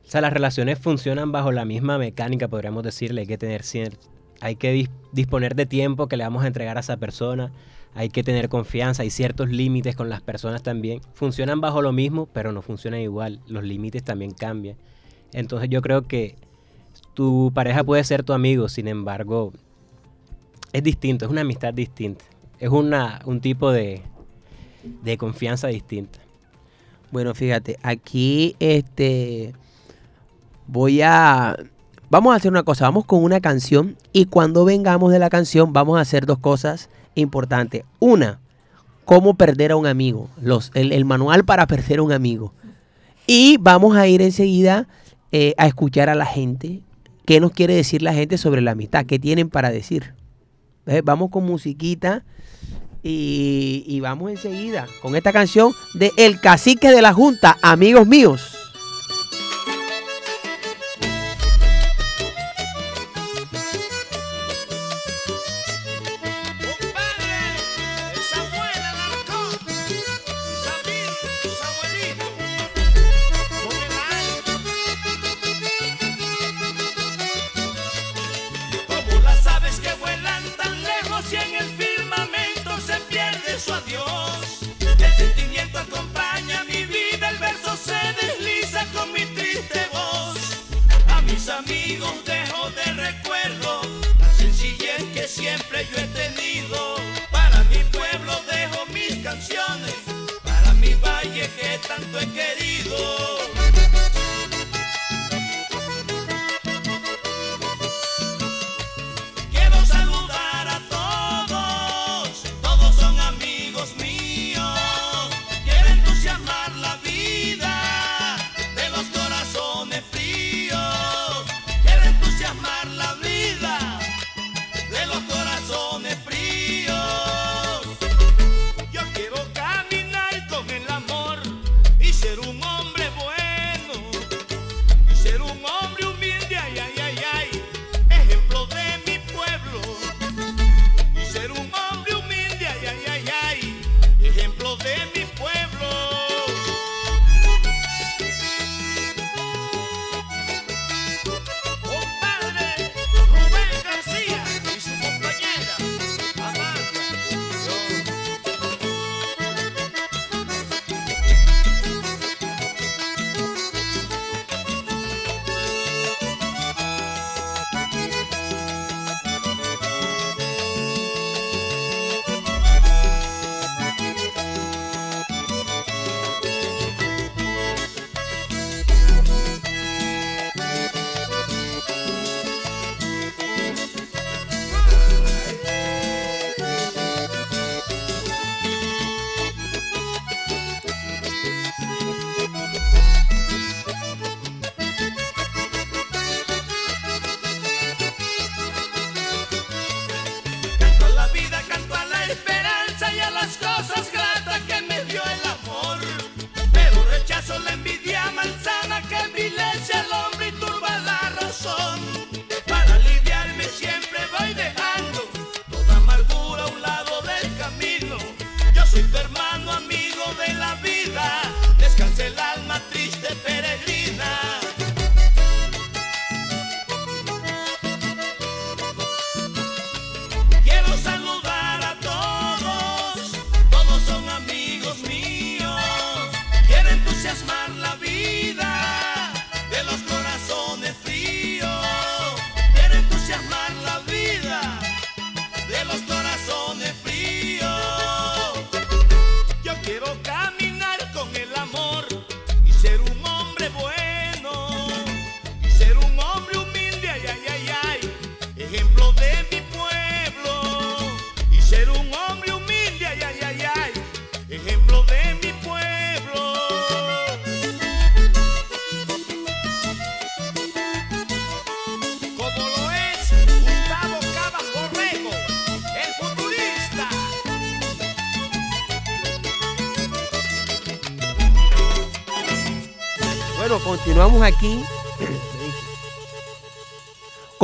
[0.06, 3.22] O sea, las relaciones funcionan bajo la misma mecánica, podríamos decirle.
[3.22, 3.64] Hay que tener
[4.42, 7.52] hay que dis- disponer de tiempo que le vamos a entregar a esa persona.
[7.96, 11.02] Hay que tener confianza, hay ciertos límites con las personas también.
[11.14, 13.40] Funcionan bajo lo mismo, pero no funcionan igual.
[13.48, 14.78] Los límites también cambian.
[15.34, 16.36] Entonces yo creo que
[17.18, 19.52] tu pareja puede ser tu amigo, sin embargo,
[20.72, 22.24] es distinto, es una amistad distinta.
[22.60, 24.04] Es una, un tipo de,
[25.02, 26.20] de confianza distinta.
[27.10, 29.56] Bueno, fíjate, aquí este
[30.68, 31.58] voy a
[32.12, 35.74] vamos a hacer una cosa, vamos con una canción y cuando vengamos de la canción
[35.74, 37.84] vamos a hacer dos cosas importantes.
[37.98, 38.40] Una,
[39.06, 42.54] cómo perder a un amigo, los, el, el manual para perder a un amigo.
[43.26, 44.88] Y vamos a ir enseguida
[45.32, 46.82] eh, a escuchar a la gente,
[47.28, 50.14] qué nos quiere decir la gente sobre la amistad, qué tienen para decir.
[50.80, 52.24] Entonces, vamos con musiquita
[53.04, 58.57] y, vamos enseguida con esta canción de El Cacique de la Junta, amigos míos.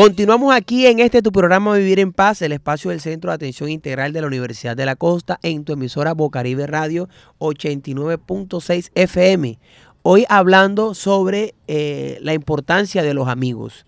[0.03, 3.69] Continuamos aquí en este tu programa Vivir en Paz, el espacio del Centro de Atención
[3.69, 7.07] Integral de la Universidad de la Costa, en tu emisora Bocaribe Radio
[7.39, 9.59] 89.6 FM.
[10.01, 13.85] Hoy hablando sobre eh, la importancia de los amigos.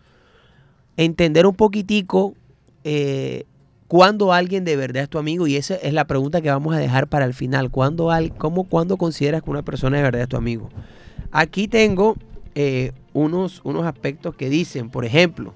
[0.95, 2.33] Entender un poquitico
[2.85, 3.43] eh,
[3.89, 6.79] cuándo alguien de verdad es tu amigo y esa es la pregunta que vamos a
[6.79, 7.71] dejar para el final.
[7.71, 10.69] ¿Cuándo, al- cómo, ¿Cuándo consideras que una persona de verdad es tu amigo?
[11.33, 12.15] Aquí tengo
[12.55, 15.53] eh, unos, unos aspectos que dicen, por ejemplo,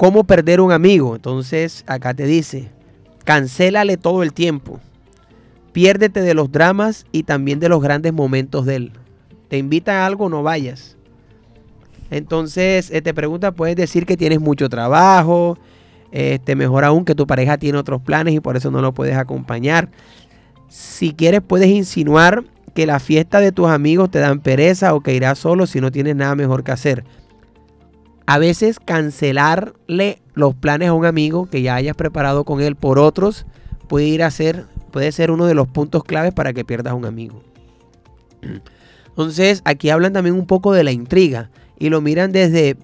[0.00, 1.14] cómo perder un amigo.
[1.14, 2.70] Entonces, acá te dice,
[3.24, 4.80] cancélale todo el tiempo.
[5.72, 8.92] Piérdete de los dramas y también de los grandes momentos de él.
[9.48, 10.96] Te invitan a algo, no vayas.
[12.10, 15.58] Entonces, eh, te pregunta, puedes decir que tienes mucho trabajo,
[16.12, 19.18] este, mejor aún que tu pareja tiene otros planes y por eso no lo puedes
[19.18, 19.90] acompañar.
[20.70, 25.14] Si quieres, puedes insinuar que la fiesta de tus amigos te dan pereza o que
[25.14, 27.04] irás solo si no tienes nada mejor que hacer.
[28.30, 33.00] A veces cancelarle los planes a un amigo que ya hayas preparado con él por
[33.00, 33.44] otros
[33.88, 37.06] puede ir a ser, puede ser uno de los puntos claves para que pierdas un
[37.06, 37.42] amigo.
[39.08, 42.76] Entonces, aquí hablan también un poco de la intriga y lo miran desde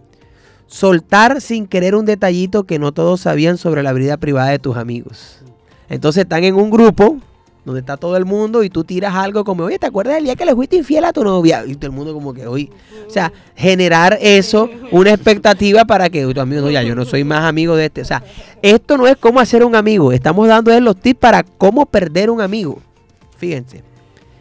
[0.66, 4.76] soltar sin querer un detallito que no todos sabían sobre la vida privada de tus
[4.76, 5.44] amigos.
[5.88, 7.18] Entonces están en un grupo
[7.66, 10.36] donde está todo el mundo y tú tiras algo como, oye, ¿te acuerdas del día
[10.36, 11.64] que le fuiste infiel a tu novia?
[11.66, 12.70] Y todo el mundo como que, oye,
[13.08, 17.24] o sea, generar eso, una expectativa para que tu amigo, no, ya yo no soy
[17.24, 18.02] más amigo de este.
[18.02, 18.22] O sea,
[18.62, 22.30] esto no es cómo hacer un amigo, estamos dando él los tips para cómo perder
[22.30, 22.80] un amigo.
[23.36, 23.82] Fíjense.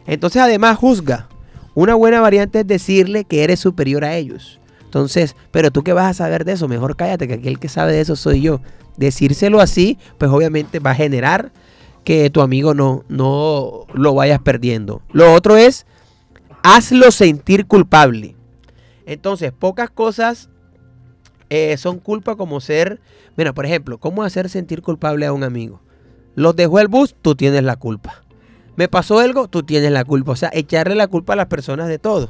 [0.06, 1.28] Entonces además juzga.
[1.74, 4.60] Una buena variante es decirle que eres superior a ellos.
[4.84, 7.70] Entonces, pero tú qué vas a saber de eso, mejor cállate, que aquí el que
[7.70, 8.62] sabe de eso soy yo.
[8.98, 11.52] Decírselo así, pues obviamente va a generar
[12.06, 15.02] que tu amigo no, no lo vayas perdiendo.
[15.12, 15.86] Lo otro es,
[16.64, 18.36] hazlo sentir culpable.
[19.06, 20.50] Entonces, pocas cosas
[21.50, 23.02] eh, son culpa como ser,
[23.36, 25.82] mira, por ejemplo, ¿cómo hacer sentir culpable a un amigo?
[26.36, 28.24] Los dejó el bus, tú tienes la culpa.
[28.76, 30.32] Me pasó algo, tú tienes la culpa.
[30.34, 32.30] O sea, echarle la culpa a las personas de todo.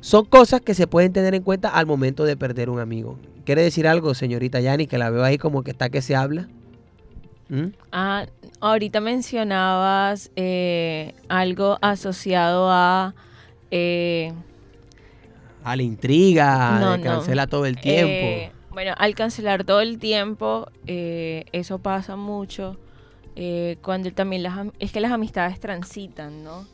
[0.00, 3.18] Son cosas que se pueden tener en cuenta al momento de perder un amigo.
[3.44, 6.48] ¿Quiere decir algo, señorita Yani, que la veo ahí como que está que se habla?
[7.48, 7.68] ¿Mm?
[7.92, 8.26] Ah,
[8.60, 13.14] ahorita mencionabas eh, algo asociado a...
[13.70, 14.32] eh,
[15.64, 17.04] A la intriga, No, de no.
[17.04, 18.26] cancela todo el tiempo.
[18.26, 22.76] Eh, bueno, al cancelar todo el tiempo, eh, eso pasa mucho
[23.36, 26.66] eh, cuando también las es que las amistades transitan, ¿no?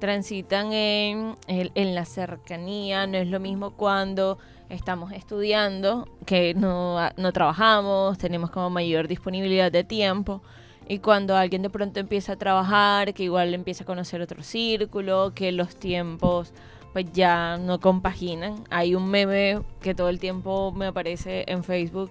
[0.00, 4.38] Transitan en, el- en la cercanía, no es lo mismo cuando
[4.68, 10.42] estamos estudiando, que no, no trabajamos, tenemos como mayor disponibilidad de tiempo,
[10.88, 15.32] y cuando alguien de pronto empieza a trabajar, que igual empieza a conocer otro círculo,
[15.34, 16.52] que los tiempos
[16.92, 18.64] pues ya no compaginan.
[18.70, 22.10] Hay un meme que todo el tiempo me aparece en Facebook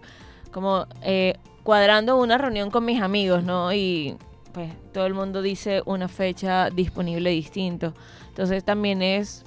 [0.51, 3.73] como eh, cuadrando una reunión con mis amigos, ¿no?
[3.73, 4.17] Y
[4.53, 7.93] pues todo el mundo dice una fecha disponible distinto.
[8.27, 9.43] Entonces también es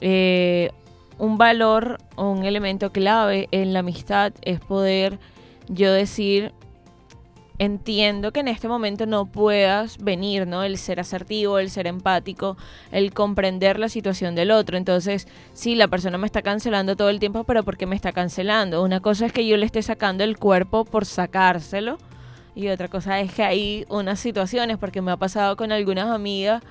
[0.00, 0.70] eh,
[1.18, 5.18] un valor un elemento clave en la amistad es poder
[5.68, 6.52] yo decir
[7.58, 10.62] entiendo que en este momento no puedas venir, ¿no?
[10.62, 12.56] El ser asertivo, el ser empático,
[12.92, 14.76] el comprender la situación del otro.
[14.76, 18.12] Entonces, sí, la persona me está cancelando todo el tiempo, pero ¿por qué me está
[18.12, 18.82] cancelando?
[18.82, 21.98] Una cosa es que yo le esté sacando el cuerpo por sacárselo
[22.54, 26.62] y otra cosa es que hay unas situaciones, porque me ha pasado con algunas amigas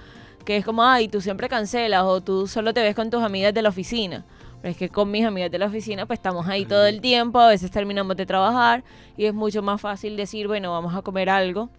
[0.44, 3.54] que es como, ay, tú siempre cancelas o tú solo te ves con tus amigas
[3.54, 4.26] de la oficina.
[4.66, 7.38] Pero es que con mis amigas de la oficina, pues estamos ahí todo el tiempo,
[7.38, 8.84] a veces terminamos de trabajar
[9.16, 11.70] y es mucho más fácil decir, bueno, vamos a comer algo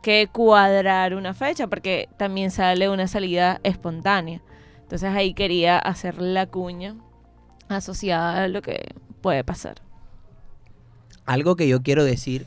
[0.00, 4.40] que cuadrar una fecha, porque también sale una salida espontánea.
[4.80, 6.96] Entonces ahí quería hacer la cuña
[7.68, 9.82] asociada a lo que puede pasar.
[11.26, 12.46] Algo que yo quiero decir,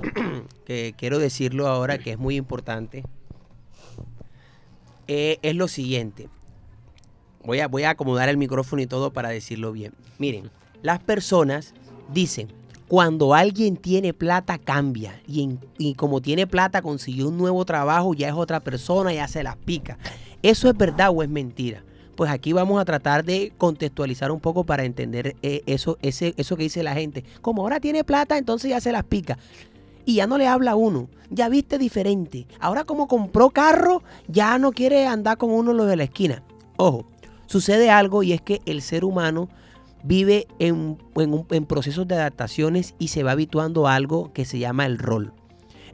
[0.64, 3.04] que quiero decirlo ahora, que es muy importante,
[5.06, 6.30] eh, es lo siguiente.
[7.44, 9.92] Voy a, voy a acomodar el micrófono y todo para decirlo bien.
[10.18, 10.50] Miren,
[10.82, 11.74] las personas
[12.12, 12.48] dicen,
[12.88, 18.14] cuando alguien tiene plata cambia y, en- y como tiene plata consiguió un nuevo trabajo,
[18.14, 19.98] ya es otra persona, ya se las pica.
[20.42, 21.82] ¿Eso es verdad o es mentira?
[22.16, 26.62] pues aquí vamos a tratar de contextualizar un poco para entender eh, eso, eso que
[26.64, 27.22] dice la gente.
[27.42, 29.38] Como ahora tiene plata, entonces ya se las pica.
[30.04, 32.48] Y ya no le habla a uno, ya viste diferente.
[32.58, 36.42] Ahora como compró carro, ya no quiere andar con uno lo de la esquina.
[36.76, 37.06] Ojo,
[37.48, 39.48] sucede algo y es que el ser humano
[40.04, 44.60] vive en, en en procesos de adaptaciones y se va habituando a algo que se
[44.60, 45.32] llama el rol.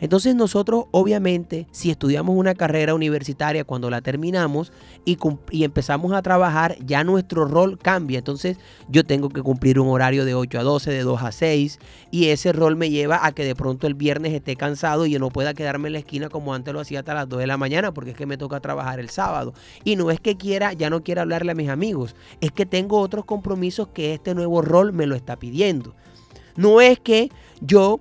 [0.01, 4.73] Entonces nosotros obviamente si estudiamos una carrera universitaria cuando la terminamos
[5.05, 5.19] y,
[5.65, 8.19] empezamos a trabajar ya nuestro rol cambia.
[8.19, 11.79] Entonces yo tengo que cumplir un horario de 8 a 12, de 2 a 6
[12.11, 15.19] y ese rol me lleva a que de pronto el viernes esté cansado y yo
[15.19, 17.57] no pueda quedarme en la esquina como antes lo hacía hasta las 2 de la
[17.57, 19.55] mañana porque es que me toca trabajar el sábado.
[19.85, 23.01] Y no es que quiera, ya no quiera hablarle a mis amigos, es que tengo
[23.01, 25.95] otros compromisos que este nuevo rol me lo está pidiendo.
[26.57, 27.31] No es que
[27.61, 28.01] yo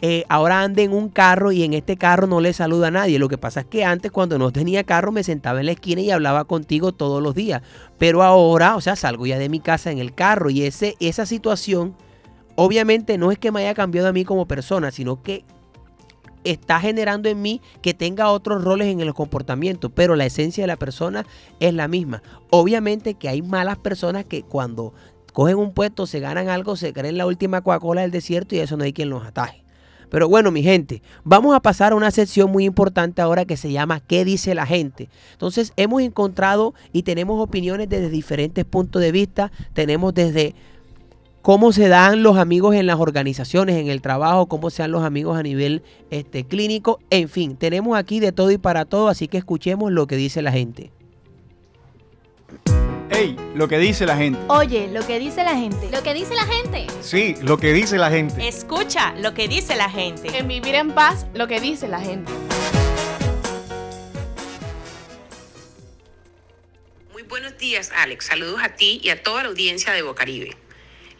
[0.00, 3.18] eh, ahora ande en un carro y en este carro no le saluda a nadie.
[3.18, 6.00] Lo que pasa es que antes cuando no tenía carro me sentaba en la esquina
[6.00, 7.62] y hablaba contigo todos los días.
[7.98, 11.26] Pero ahora, o sea, salgo ya de mi casa en el carro y ese, esa
[11.26, 11.96] situación
[12.54, 15.44] obviamente no es que me haya cambiado a mí como persona, sino que
[16.44, 20.68] está generando en mí que tenga otros roles en el comportamiento, pero la esencia de
[20.68, 21.26] la persona
[21.58, 22.22] es la misma.
[22.50, 24.94] Obviamente que hay malas personas que cuando
[25.32, 28.76] cogen un puesto, se ganan algo, se creen la última Coca-Cola del desierto y eso
[28.76, 29.64] no hay quien los ataje.
[30.10, 33.70] Pero bueno, mi gente, vamos a pasar a una sección muy importante ahora que se
[33.70, 35.08] llama ¿Qué dice la gente?
[35.32, 39.52] Entonces hemos encontrado y tenemos opiniones desde diferentes puntos de vista.
[39.74, 40.54] Tenemos desde
[41.42, 45.02] cómo se dan los amigos en las organizaciones, en el trabajo, cómo se dan los
[45.02, 46.98] amigos a nivel este, clínico.
[47.10, 50.42] En fin, tenemos aquí de todo y para todo, así que escuchemos lo que dice
[50.42, 50.90] la gente.
[53.10, 54.38] Ey, lo que dice la gente.
[54.48, 55.88] Oye, lo que dice la gente.
[55.90, 56.86] Lo que dice la gente.
[57.00, 58.46] Sí, lo que dice la gente.
[58.46, 60.36] Escucha lo que dice la gente.
[60.36, 62.30] En vivir en paz, lo que dice la gente.
[67.12, 68.26] Muy buenos días, Alex.
[68.26, 70.54] Saludos a ti y a toda la audiencia de Bocaribe.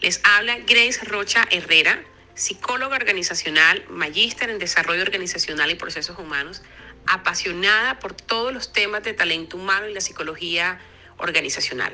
[0.03, 2.03] Les habla Grace Rocha Herrera,
[2.35, 6.63] psicóloga organizacional, magíster en desarrollo organizacional y procesos humanos,
[7.07, 10.79] apasionada por todos los temas de talento humano y la psicología
[11.19, 11.93] organizacional.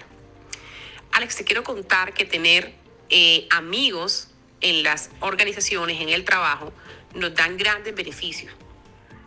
[1.13, 2.75] Alex, te quiero contar que tener
[3.11, 4.29] eh, amigos
[4.61, 6.73] en las organizaciones, en el trabajo,
[7.15, 8.53] nos dan grandes beneficios.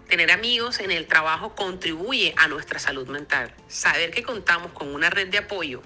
[0.08, 3.54] Tener amigos en el trabajo contribuye a nuestra salud mental.
[3.68, 5.82] Saber que contamos con una red de apoyo,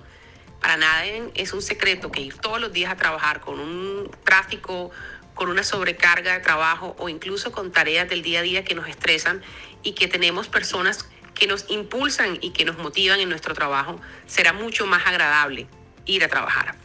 [0.62, 4.92] para nadie es un secreto que ir todos los días a trabajar con un tráfico,
[5.34, 8.88] con una sobrecarga de trabajo o incluso con tareas del día a día que nos
[8.88, 9.42] estresan
[9.82, 11.10] y que tenemos personas
[11.42, 15.66] que nos impulsan y que nos motivan en nuestro trabajo, será mucho más agradable
[16.06, 16.76] ir a trabajar.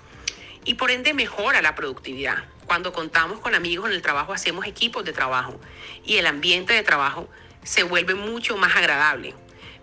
[0.64, 2.42] Y por ende mejora la productividad.
[2.66, 5.60] Cuando contamos con amigos en el trabajo hacemos equipos de trabajo
[6.06, 7.28] y el ambiente de trabajo
[7.64, 9.34] se vuelve mucho más agradable.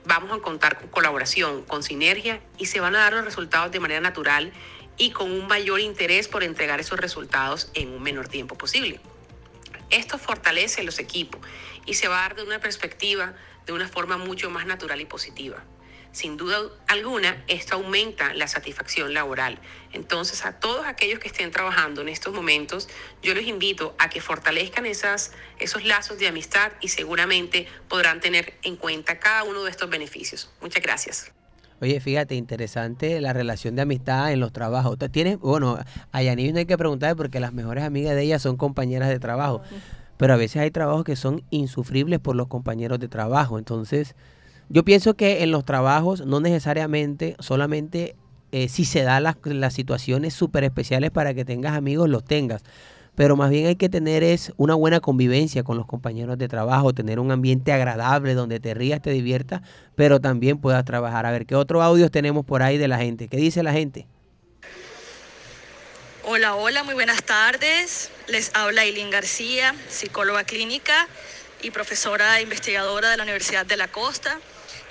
[0.05, 3.79] Vamos a contar con colaboración, con sinergia y se van a dar los resultados de
[3.79, 4.51] manera natural
[4.97, 8.99] y con un mayor interés por entregar esos resultados en un menor tiempo posible.
[9.93, 11.39] Esto fortalece los equipos
[11.85, 13.35] y se va a dar de una perspectiva
[13.67, 15.63] de una forma mucho más natural y positiva.
[16.11, 19.59] Sin duda alguna, esto aumenta la satisfacción laboral.
[19.91, 22.89] Entonces, a todos aquellos que estén trabajando en estos momentos,
[23.21, 28.57] yo les invito a que fortalezcan esas, esos lazos de amistad y seguramente podrán tener
[28.63, 30.49] en cuenta cada uno de estos beneficios.
[30.59, 31.31] Muchas gracias.
[31.81, 34.97] Oye, fíjate, interesante la relación de amistad en los trabajos.
[35.11, 35.77] Tienes, bueno,
[36.11, 39.19] a Yanis no hay que preguntar porque las mejores amigas de ella son compañeras de
[39.19, 39.61] trabajo.
[40.17, 43.57] Pero a veces hay trabajos que son insufribles por los compañeros de trabajo.
[43.57, 44.15] Entonces,
[44.69, 48.15] yo pienso que en los trabajos no necesariamente, solamente
[48.51, 52.63] eh, si se dan las, las situaciones súper especiales para que tengas amigos, los tengas.
[53.15, 56.93] Pero más bien hay que tener es una buena convivencia con los compañeros de trabajo,
[56.93, 59.61] tener un ambiente agradable donde te rías, te diviertas,
[59.95, 61.25] pero también puedas trabajar.
[61.25, 63.27] A ver, ¿qué otros audios tenemos por ahí de la gente?
[63.27, 64.07] ¿Qué dice la gente?
[66.25, 68.09] Hola, hola, muy buenas tardes.
[68.27, 71.07] Les habla Eileen García, psicóloga clínica
[71.61, 74.39] y profesora e investigadora de la Universidad de la Costa.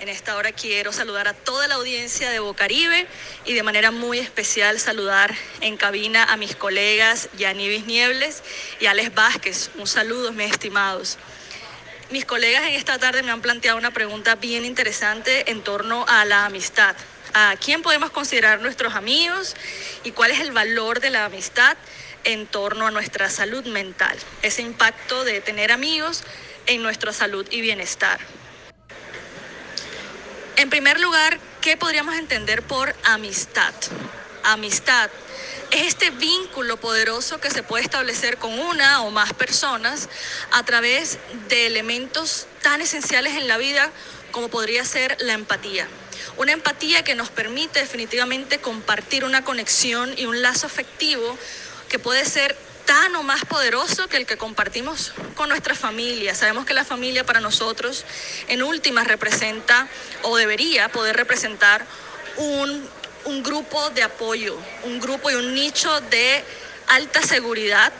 [0.02, 3.06] En esta hora quiero saludar a toda la audiencia de Bocaribe
[3.44, 8.42] y de manera muy especial saludar en cabina a mis colegas Yanivis Niebles
[8.80, 9.70] y Alex Vázquez.
[9.76, 11.18] Un saludo, mis estimados.
[12.10, 16.24] Mis colegas en esta tarde me han planteado una pregunta bien interesante en torno a
[16.24, 16.96] la amistad.
[17.32, 19.54] ¿A quién podemos considerar nuestros amigos
[20.02, 21.76] y cuál es el valor de la amistad
[22.24, 24.18] en torno a nuestra salud mental?
[24.42, 26.24] Ese impacto de tener amigos
[26.66, 28.18] en nuestra salud y bienestar.
[30.56, 33.72] En primer lugar, ¿qué podríamos entender por amistad?
[34.44, 35.10] Amistad
[35.70, 40.10] es este vínculo poderoso que se puede establecer con una o más personas
[40.50, 43.90] a través de elementos tan esenciales en la vida
[44.30, 45.88] como podría ser la empatía.
[46.36, 51.38] Una empatía que nos permite definitivamente compartir una conexión y un lazo afectivo
[51.88, 52.56] que puede ser
[52.86, 56.34] tan o más poderoso que el que compartimos con nuestra familia.
[56.34, 58.04] Sabemos que la familia para nosotros
[58.48, 59.88] en últimas representa
[60.22, 61.86] o debería poder representar
[62.36, 62.88] un,
[63.24, 66.44] un grupo de apoyo, un grupo y un nicho de
[66.88, 67.92] alta seguridad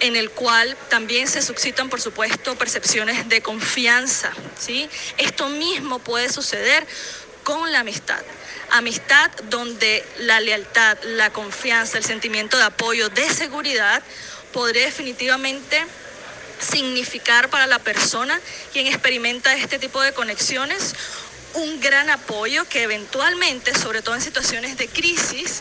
[0.00, 4.32] en el cual también se suscitan, por supuesto, percepciones de confianza.
[4.58, 4.88] ¿sí?
[5.16, 6.86] Esto mismo puede suceder
[7.44, 8.20] con la amistad.
[8.74, 14.02] Amistad donde la lealtad, la confianza, el sentimiento de apoyo, de seguridad,
[14.52, 15.84] podría definitivamente
[16.58, 18.40] significar para la persona
[18.72, 20.94] quien experimenta este tipo de conexiones
[21.54, 25.60] un gran apoyo que eventualmente, sobre todo en situaciones de crisis,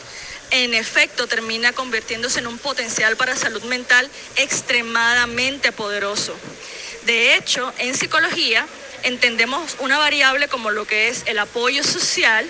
[0.52, 6.36] en efecto termina convirtiéndose en un potencial para salud mental extremadamente poderoso.
[7.06, 8.66] De hecho, en psicología
[9.04, 12.48] entendemos una variable como lo que es el apoyo social,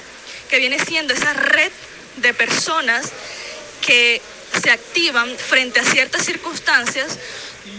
[0.51, 1.71] que viene siendo esa red
[2.17, 3.09] de personas
[3.85, 4.21] que
[4.61, 7.17] se activan frente a ciertas circunstancias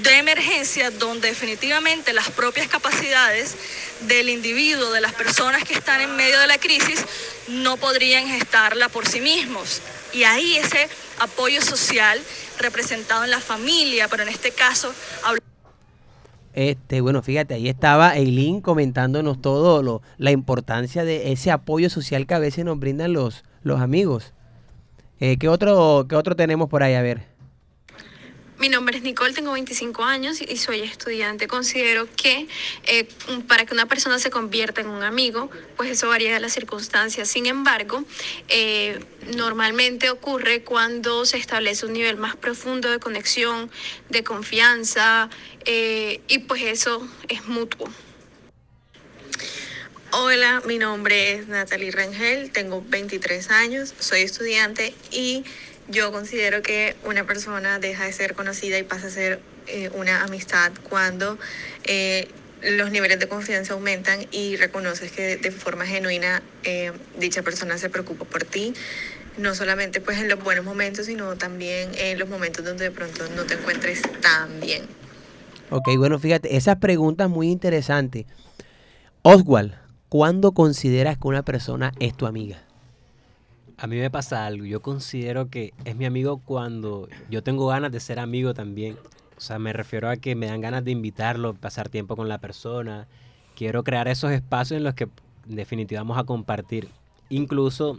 [0.03, 3.55] de emergencia donde definitivamente las propias capacidades
[4.01, 7.05] del individuo, de las personas que están en medio de la crisis,
[7.47, 9.83] no podrían gestarla por sí mismos.
[10.15, 12.21] Y ahí ese apoyo social
[12.59, 14.95] representado en la familia, pero en este caso
[16.55, 22.27] Este, bueno, fíjate, ahí estaba Eileen comentándonos todo lo, la importancia de ese apoyo social
[22.27, 24.35] que a veces nos brindan los, los amigos.
[25.21, 26.95] Eh, ¿qué, otro, ¿Qué otro tenemos por ahí?
[26.95, 27.32] A ver.
[28.63, 31.49] Mi nombre es Nicole, tengo 25 años y soy estudiante.
[31.49, 32.47] Considero que
[32.85, 33.09] eh,
[33.49, 37.27] para que una persona se convierta en un amigo, pues eso varía de las circunstancias.
[37.29, 38.05] Sin embargo,
[38.47, 39.01] eh,
[39.35, 43.69] normalmente ocurre cuando se establece un nivel más profundo de conexión,
[44.11, 45.29] de confianza,
[45.65, 47.91] eh, y pues eso es mutuo.
[50.13, 55.43] Hola, mi nombre es Natalie Rangel, tengo 23 años, soy estudiante y
[55.93, 60.25] yo considero que una persona deja de ser conocida y pasa a ser eh, una
[60.25, 61.39] amistad cuando
[61.85, 62.29] eh,
[62.63, 67.91] los niveles de confianza aumentan y reconoces que de forma genuina eh, dicha persona se
[67.91, 68.73] preocupa por ti,
[69.37, 73.29] no solamente pues en los buenos momentos, sino también en los momentos donde de pronto
[73.37, 74.87] no te encuentres tan bien.
[75.71, 78.27] Ok, bueno, fíjate, esa pregunta es muy interesante.
[79.23, 79.75] Oswald,
[80.09, 82.63] ¿cuándo consideras que una persona es tu amiga?
[83.83, 84.65] A mí me pasa algo.
[84.65, 88.97] Yo considero que es mi amigo cuando yo tengo ganas de ser amigo también.
[89.37, 92.39] O sea, me refiero a que me dan ganas de invitarlo, pasar tiempo con la
[92.39, 93.09] persona.
[93.57, 95.09] Quiero crear esos espacios en los que
[95.49, 96.91] en definitiva vamos a compartir.
[97.29, 97.99] Incluso,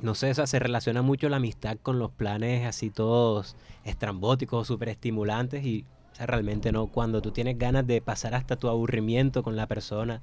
[0.00, 4.68] no sé, o sea, se relaciona mucho la amistad con los planes así todos estrambóticos,
[4.68, 6.86] súper estimulantes y o sea, realmente no.
[6.86, 10.22] Cuando tú tienes ganas de pasar hasta tu aburrimiento con la persona,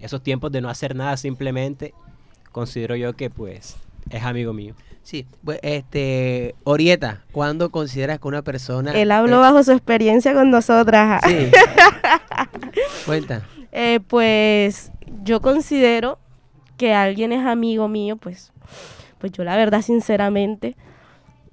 [0.00, 1.94] esos tiempos de no hacer nada simplemente,
[2.50, 3.76] considero yo que pues
[4.10, 4.74] es amigo mío.
[5.02, 8.92] Sí, pues, este, Orieta, ¿cuándo consideras que una persona...
[8.92, 11.22] Él habló bajo su experiencia con nosotras.
[11.26, 11.50] Sí.
[13.06, 13.42] Cuenta.
[13.72, 14.92] Eh, pues
[15.24, 16.18] yo considero
[16.76, 18.52] que alguien es amigo mío, pues,
[19.18, 20.76] pues yo la verdad, sinceramente,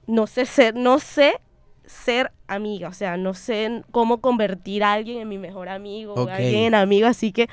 [0.06, 1.40] no sé ser, no sé
[1.86, 6.28] ser amiga, o sea, no sé cómo convertir a alguien en mi mejor amigo, o
[6.28, 7.50] alguien en amigo, así que,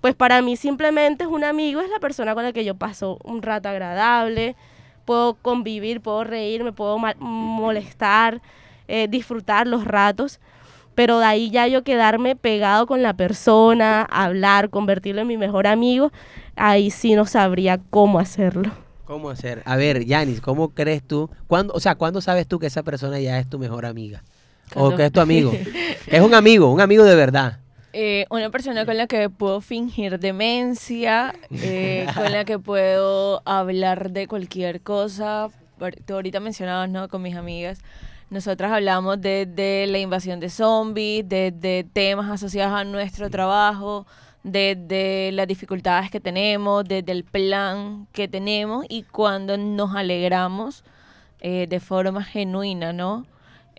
[0.00, 3.18] pues para mí simplemente es un amigo, es la persona con la que yo paso
[3.22, 4.56] un rato agradable,
[5.04, 8.40] puedo convivir, puedo reírme, puedo molestar,
[8.88, 10.40] eh, disfrutar los ratos,
[10.94, 15.66] pero de ahí ya yo quedarme pegado con la persona, hablar, convertirlo en mi mejor
[15.66, 16.12] amigo,
[16.56, 18.70] ahí sí no sabría cómo hacerlo.
[19.04, 19.62] ¿Cómo hacer?
[19.64, 21.28] A ver, Yanis, ¿cómo crees tú?
[21.48, 24.22] ¿Cuándo, o sea, ¿cuándo sabes tú que esa persona ya es tu mejor amiga?
[24.76, 25.52] O que es tu amigo.
[26.06, 27.58] es un amigo, un amigo de verdad.
[27.92, 34.10] Eh, una persona con la que puedo fingir demencia, eh, con la que puedo hablar
[34.10, 35.48] de cualquier cosa.
[36.06, 37.08] Tú ahorita mencionabas, ¿no?
[37.08, 37.80] Con mis amigas.
[38.30, 44.06] Nosotras hablamos de, la invasión de zombies, de, de temas asociados a nuestro trabajo,
[44.44, 50.84] de, de las dificultades que tenemos, desde el plan que tenemos y cuando nos alegramos
[51.40, 53.26] eh, de forma genuina, ¿no?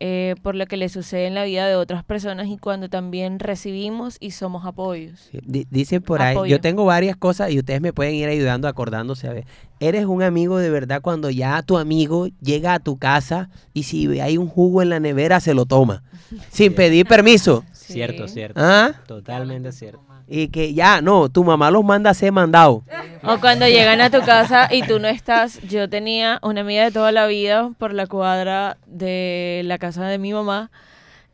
[0.03, 3.37] Eh, por lo que le sucede en la vida de otras personas y cuando también
[3.37, 5.29] recibimos y somos apoyos.
[5.45, 6.49] Di- Dicen por ahí, Apoyo.
[6.55, 9.27] yo tengo varias cosas y ustedes me pueden ir ayudando acordándose.
[9.27, 9.45] A ver,
[9.79, 14.19] eres un amigo de verdad cuando ya tu amigo llega a tu casa y si
[14.19, 16.01] hay un jugo en la nevera se lo toma,
[16.49, 17.63] sin pedir permiso.
[17.71, 18.59] Cierto, cierto.
[18.59, 18.93] ¿Ah?
[19.05, 20.01] Totalmente cierto.
[20.33, 22.83] Y que ya, no, tu mamá los manda a ser mandado.
[23.23, 25.59] O cuando llegan a tu casa y tú no estás.
[25.63, 30.17] Yo tenía una amiga de toda la vida por la cuadra de la casa de
[30.17, 30.71] mi mamá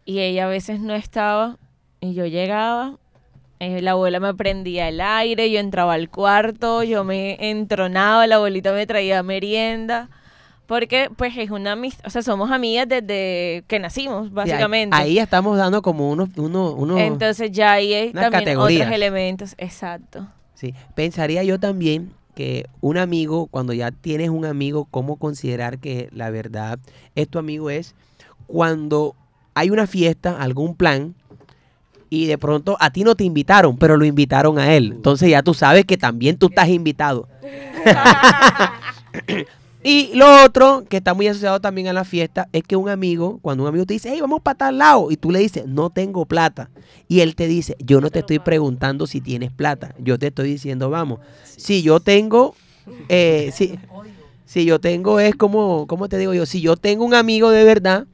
[0.03, 1.57] y ella a veces no estaba
[2.01, 2.97] y yo llegaba
[3.59, 8.35] Eh, la abuela me prendía el aire, yo entraba al cuarto, yo me entronaba, la
[8.35, 10.09] abuelita me traía merienda.
[10.67, 14.95] Porque, pues, es una amistad, o sea, somos amigas desde que nacimos, ahí- básicamente.
[14.95, 18.81] Ahí, estamos dando como unos, uno, uno- Entonces ya ahí hay también categorías.
[18.81, 20.27] otros elementos, exacto.
[20.55, 26.09] Sí, pensaría yo también que un amigo, cuando ya tienes un amigo, cómo considerar que
[26.11, 26.77] la verdad
[27.15, 27.95] es tu amigo es
[28.45, 29.15] cuando
[29.55, 31.15] hay una fiesta, algún plan,
[32.09, 34.93] y de pronto a ti no te invitaron, pero lo invitaron a él.
[34.95, 37.27] Entonces ya tú sabes que también tú estás invitado.
[39.83, 43.39] y lo otro que está muy asociado también a la fiesta es que un amigo,
[43.41, 45.89] cuando un amigo te dice, hey, vamos para tal lado, y tú le dices, no
[45.89, 46.69] tengo plata,
[47.07, 50.49] y él te dice, yo no te estoy preguntando si tienes plata, yo te estoy
[50.49, 52.55] diciendo, vamos, si yo tengo,
[53.07, 53.77] eh, si,
[54.45, 56.45] si yo tengo es como, ¿cómo te digo yo?
[56.45, 58.07] Si yo tengo un amigo de verdad,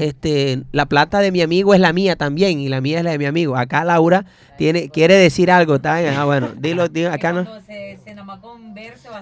[0.00, 3.10] este, la plata de mi amigo es la mía también y la mía es la
[3.12, 3.56] de mi amigo.
[3.56, 4.24] Acá Laura
[4.56, 5.96] tiene, quiere decir algo, ¿está?
[6.20, 7.40] Ah, bueno, dilo, dilo, acá no.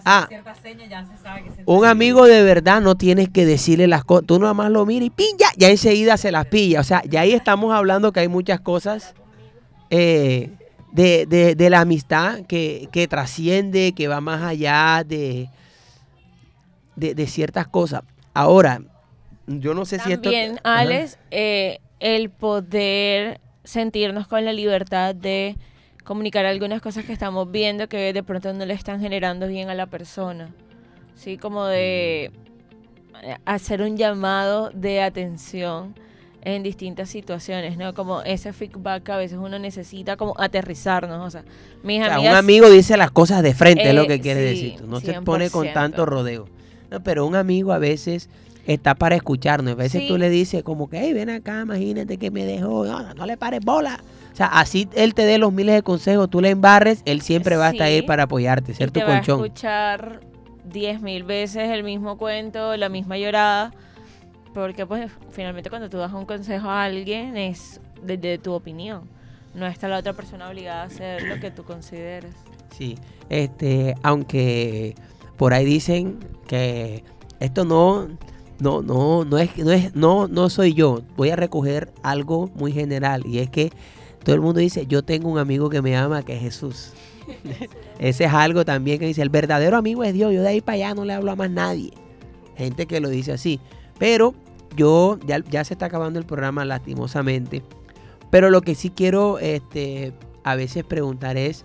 [0.05, 0.29] Ah,
[1.67, 4.27] un amigo de verdad no tienes que decirle las cosas.
[4.27, 6.81] Tú nada más lo miras y pin, ya, ya enseguida se las pilla.
[6.81, 9.15] O sea, ya ahí estamos hablando que hay muchas cosas
[9.91, 10.51] eh,
[10.93, 15.49] de, de- de la amistad que, que trasciende, que va más allá de,
[16.97, 18.03] de, de ciertas cosas.
[18.35, 18.81] Ahora,
[19.49, 20.23] yo no sé si esto...
[20.25, 20.61] También.
[20.63, 25.57] Alex, eh, el poder sentirnos con la libertad de
[26.05, 29.75] comunicar algunas cosas que estamos viendo que de pronto no le están generando bien a
[29.75, 30.55] la persona.
[31.15, 32.31] Sí, como de
[33.45, 35.95] hacer un llamado de atención
[36.43, 37.93] en distintas situaciones, ¿no?
[37.95, 41.45] Como ese feedback que a veces uno necesita como aterrizarnos, o sea,
[41.83, 44.21] mis O sea, amigas un amigo dice las cosas de frente, es lo Eh, que
[44.21, 44.85] quiere sí, decir.
[44.85, 45.73] No se pone con 100%.
[45.73, 46.49] tanto rodeo.
[46.91, 48.31] No, pero un amigo a veces
[48.69, 49.73] está para escucharnos.
[49.73, 52.85] A veces tú le dices como que, hey, ven acá, imagínate que me dejó.
[52.87, 54.01] No, no le pares bola.
[54.33, 57.57] O sea, así él te dé los miles de consejos, tú le embarres, él siempre
[57.57, 59.45] va a estar ahí para apoyarte, ser y tu te va a colchón.
[59.45, 60.21] escuchar
[60.65, 63.73] diez mil veces el mismo cuento, la misma llorada,
[64.55, 69.09] porque pues finalmente cuando tú das un consejo a alguien es desde tu opinión,
[69.55, 72.35] no está la otra persona obligada a hacer lo que tú consideres.
[72.77, 72.97] Sí,
[73.31, 74.95] este, aunque
[75.37, 77.03] por ahí dicen que
[77.41, 78.09] esto no,
[78.61, 81.03] no, no, no es, no es, no, no soy yo.
[81.17, 83.71] Voy a recoger algo muy general y es que
[84.25, 86.93] todo el mundo dice, yo tengo un amigo que me ama, que es Jesús.
[87.99, 90.77] Ese es algo también que dice, el verdadero amigo es Dios, yo de ahí para
[90.77, 91.93] allá no le hablo a más nadie.
[92.57, 93.61] Gente que lo dice así.
[93.99, 94.35] Pero
[94.77, 97.63] yo, ya, ya se está acabando el programa lastimosamente.
[98.31, 100.13] Pero lo que sí quiero este,
[100.45, 101.65] a veces preguntar es,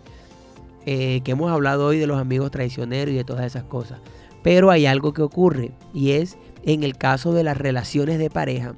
[0.85, 3.99] eh, que hemos hablado hoy de los amigos traicioneros y de todas esas cosas.
[4.41, 8.75] Pero hay algo que ocurre y es en el caso de las relaciones de pareja.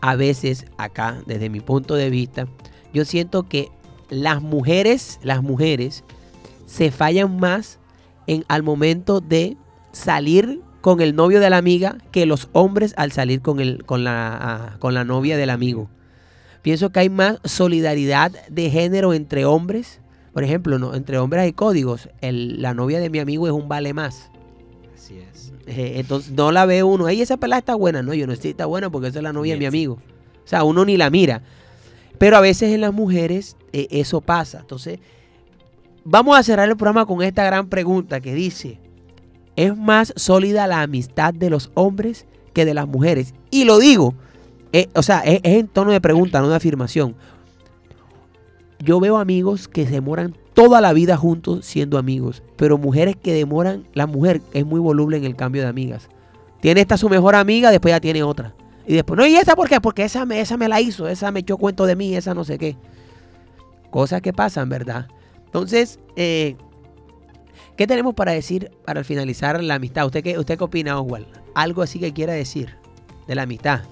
[0.00, 2.46] A veces acá, desde mi punto de vista,
[2.92, 3.70] yo siento que
[4.08, 6.04] las mujeres, las mujeres
[6.66, 7.78] se fallan más
[8.26, 9.56] en al momento de
[9.92, 14.04] salir con el novio de la amiga que los hombres al salir con, el, con,
[14.04, 15.90] la, con la novia del amigo.
[16.62, 20.00] Pienso que hay más solidaridad de género entre hombres.
[20.32, 22.08] Por ejemplo, no, entre hombres hay códigos.
[22.20, 24.30] La novia de mi amigo es un vale más.
[24.94, 25.35] Así es.
[25.66, 27.08] Eh, entonces no la ve uno.
[27.08, 28.02] Ey, esa pelada está buena.
[28.02, 29.94] No, yo no si está buena porque esa es la novia de mi amigo.
[29.94, 31.42] O sea, uno ni la mira.
[32.18, 34.60] Pero a veces en las mujeres eh, eso pasa.
[34.60, 35.00] Entonces,
[36.04, 38.78] vamos a cerrar el programa con esta gran pregunta que dice,
[39.56, 43.34] ¿es más sólida la amistad de los hombres que de las mujeres?
[43.50, 44.14] Y lo digo,
[44.72, 47.16] eh, o sea, es, es en tono de pregunta, no de afirmación.
[48.78, 53.34] Yo veo amigos que se demoran toda la vida juntos siendo amigos, pero mujeres que
[53.34, 56.08] demoran, la mujer es muy voluble en el cambio de amigas.
[56.60, 58.54] Tiene esta su mejor amiga, después ya tiene otra.
[58.86, 59.82] Y después, no, ¿y esa por qué?
[59.82, 62.42] Porque esa me, esa me la hizo, esa me echó cuento de mí, esa no
[62.42, 62.74] sé qué.
[63.90, 65.08] Cosas que pasan, ¿verdad?
[65.44, 66.56] Entonces, eh,
[67.76, 70.06] ¿qué tenemos para decir para finalizar la amistad?
[70.06, 71.26] ¿Usted qué, usted qué opina, Oswald?
[71.54, 72.76] Algo así que quiera decir
[73.26, 73.82] de la amistad.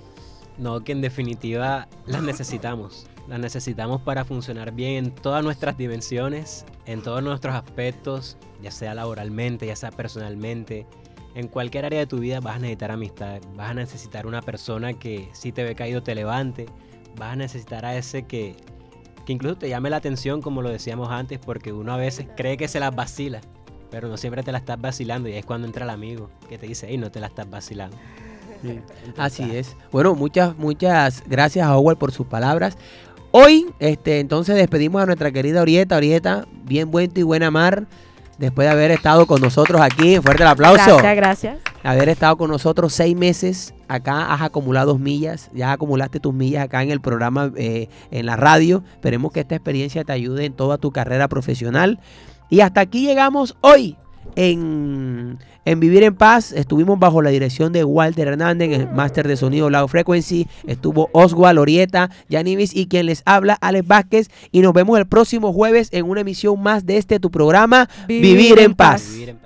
[0.57, 3.07] No, que en definitiva las necesitamos.
[3.29, 8.95] Las necesitamos para funcionar bien en todas nuestras dimensiones, en todos nuestros aspectos, ya sea
[8.95, 10.87] laboralmente, ya sea personalmente.
[11.35, 13.41] En cualquier área de tu vida vas a necesitar amistad.
[13.57, 16.66] Vas a necesitar una persona que si te ve caído te levante.
[17.16, 18.57] Vas a necesitar a ese que,
[19.25, 22.59] que incluso te llame la atención, como lo decíamos antes, porque uno a veces cree
[22.59, 23.41] que se las vacila,
[23.91, 25.31] pero no siempre te la estás vacilando.
[25.31, 27.97] Y es cuando entra el amigo que te dice, hey, no te la estás vacilando.
[29.16, 29.77] Así es.
[29.91, 32.77] Bueno, muchas, muchas gracias a Howard por sus palabras.
[33.37, 35.97] Hoy, este, entonces despedimos a nuestra querida Orieta.
[35.97, 37.89] Orieta, bien buen y buena mar.
[38.39, 40.99] Después de haber estado con nosotros aquí, fuerte el aplauso.
[40.99, 41.59] Gracias, gracias.
[41.82, 43.74] haber estado con nosotros seis meses.
[43.89, 48.37] Acá has acumulado millas, ya acumulaste tus millas acá en el programa, eh, en la
[48.37, 48.85] radio.
[48.93, 51.99] Esperemos que esta experiencia te ayude en toda tu carrera profesional.
[52.51, 53.97] Y hasta aquí llegamos hoy
[54.37, 56.53] en, en Vivir en Paz.
[56.53, 60.47] Estuvimos bajo la dirección de Walter Hernández, el máster de sonido Loud Frequency.
[60.66, 64.31] Estuvo Oswald Orieta, Yanivis y quien les habla, Alex Vázquez.
[64.53, 68.59] Y nos vemos el próximo jueves en una emisión más de este tu programa, Vivir,
[68.59, 69.11] en, paz.
[69.12, 69.44] Vivir en paz.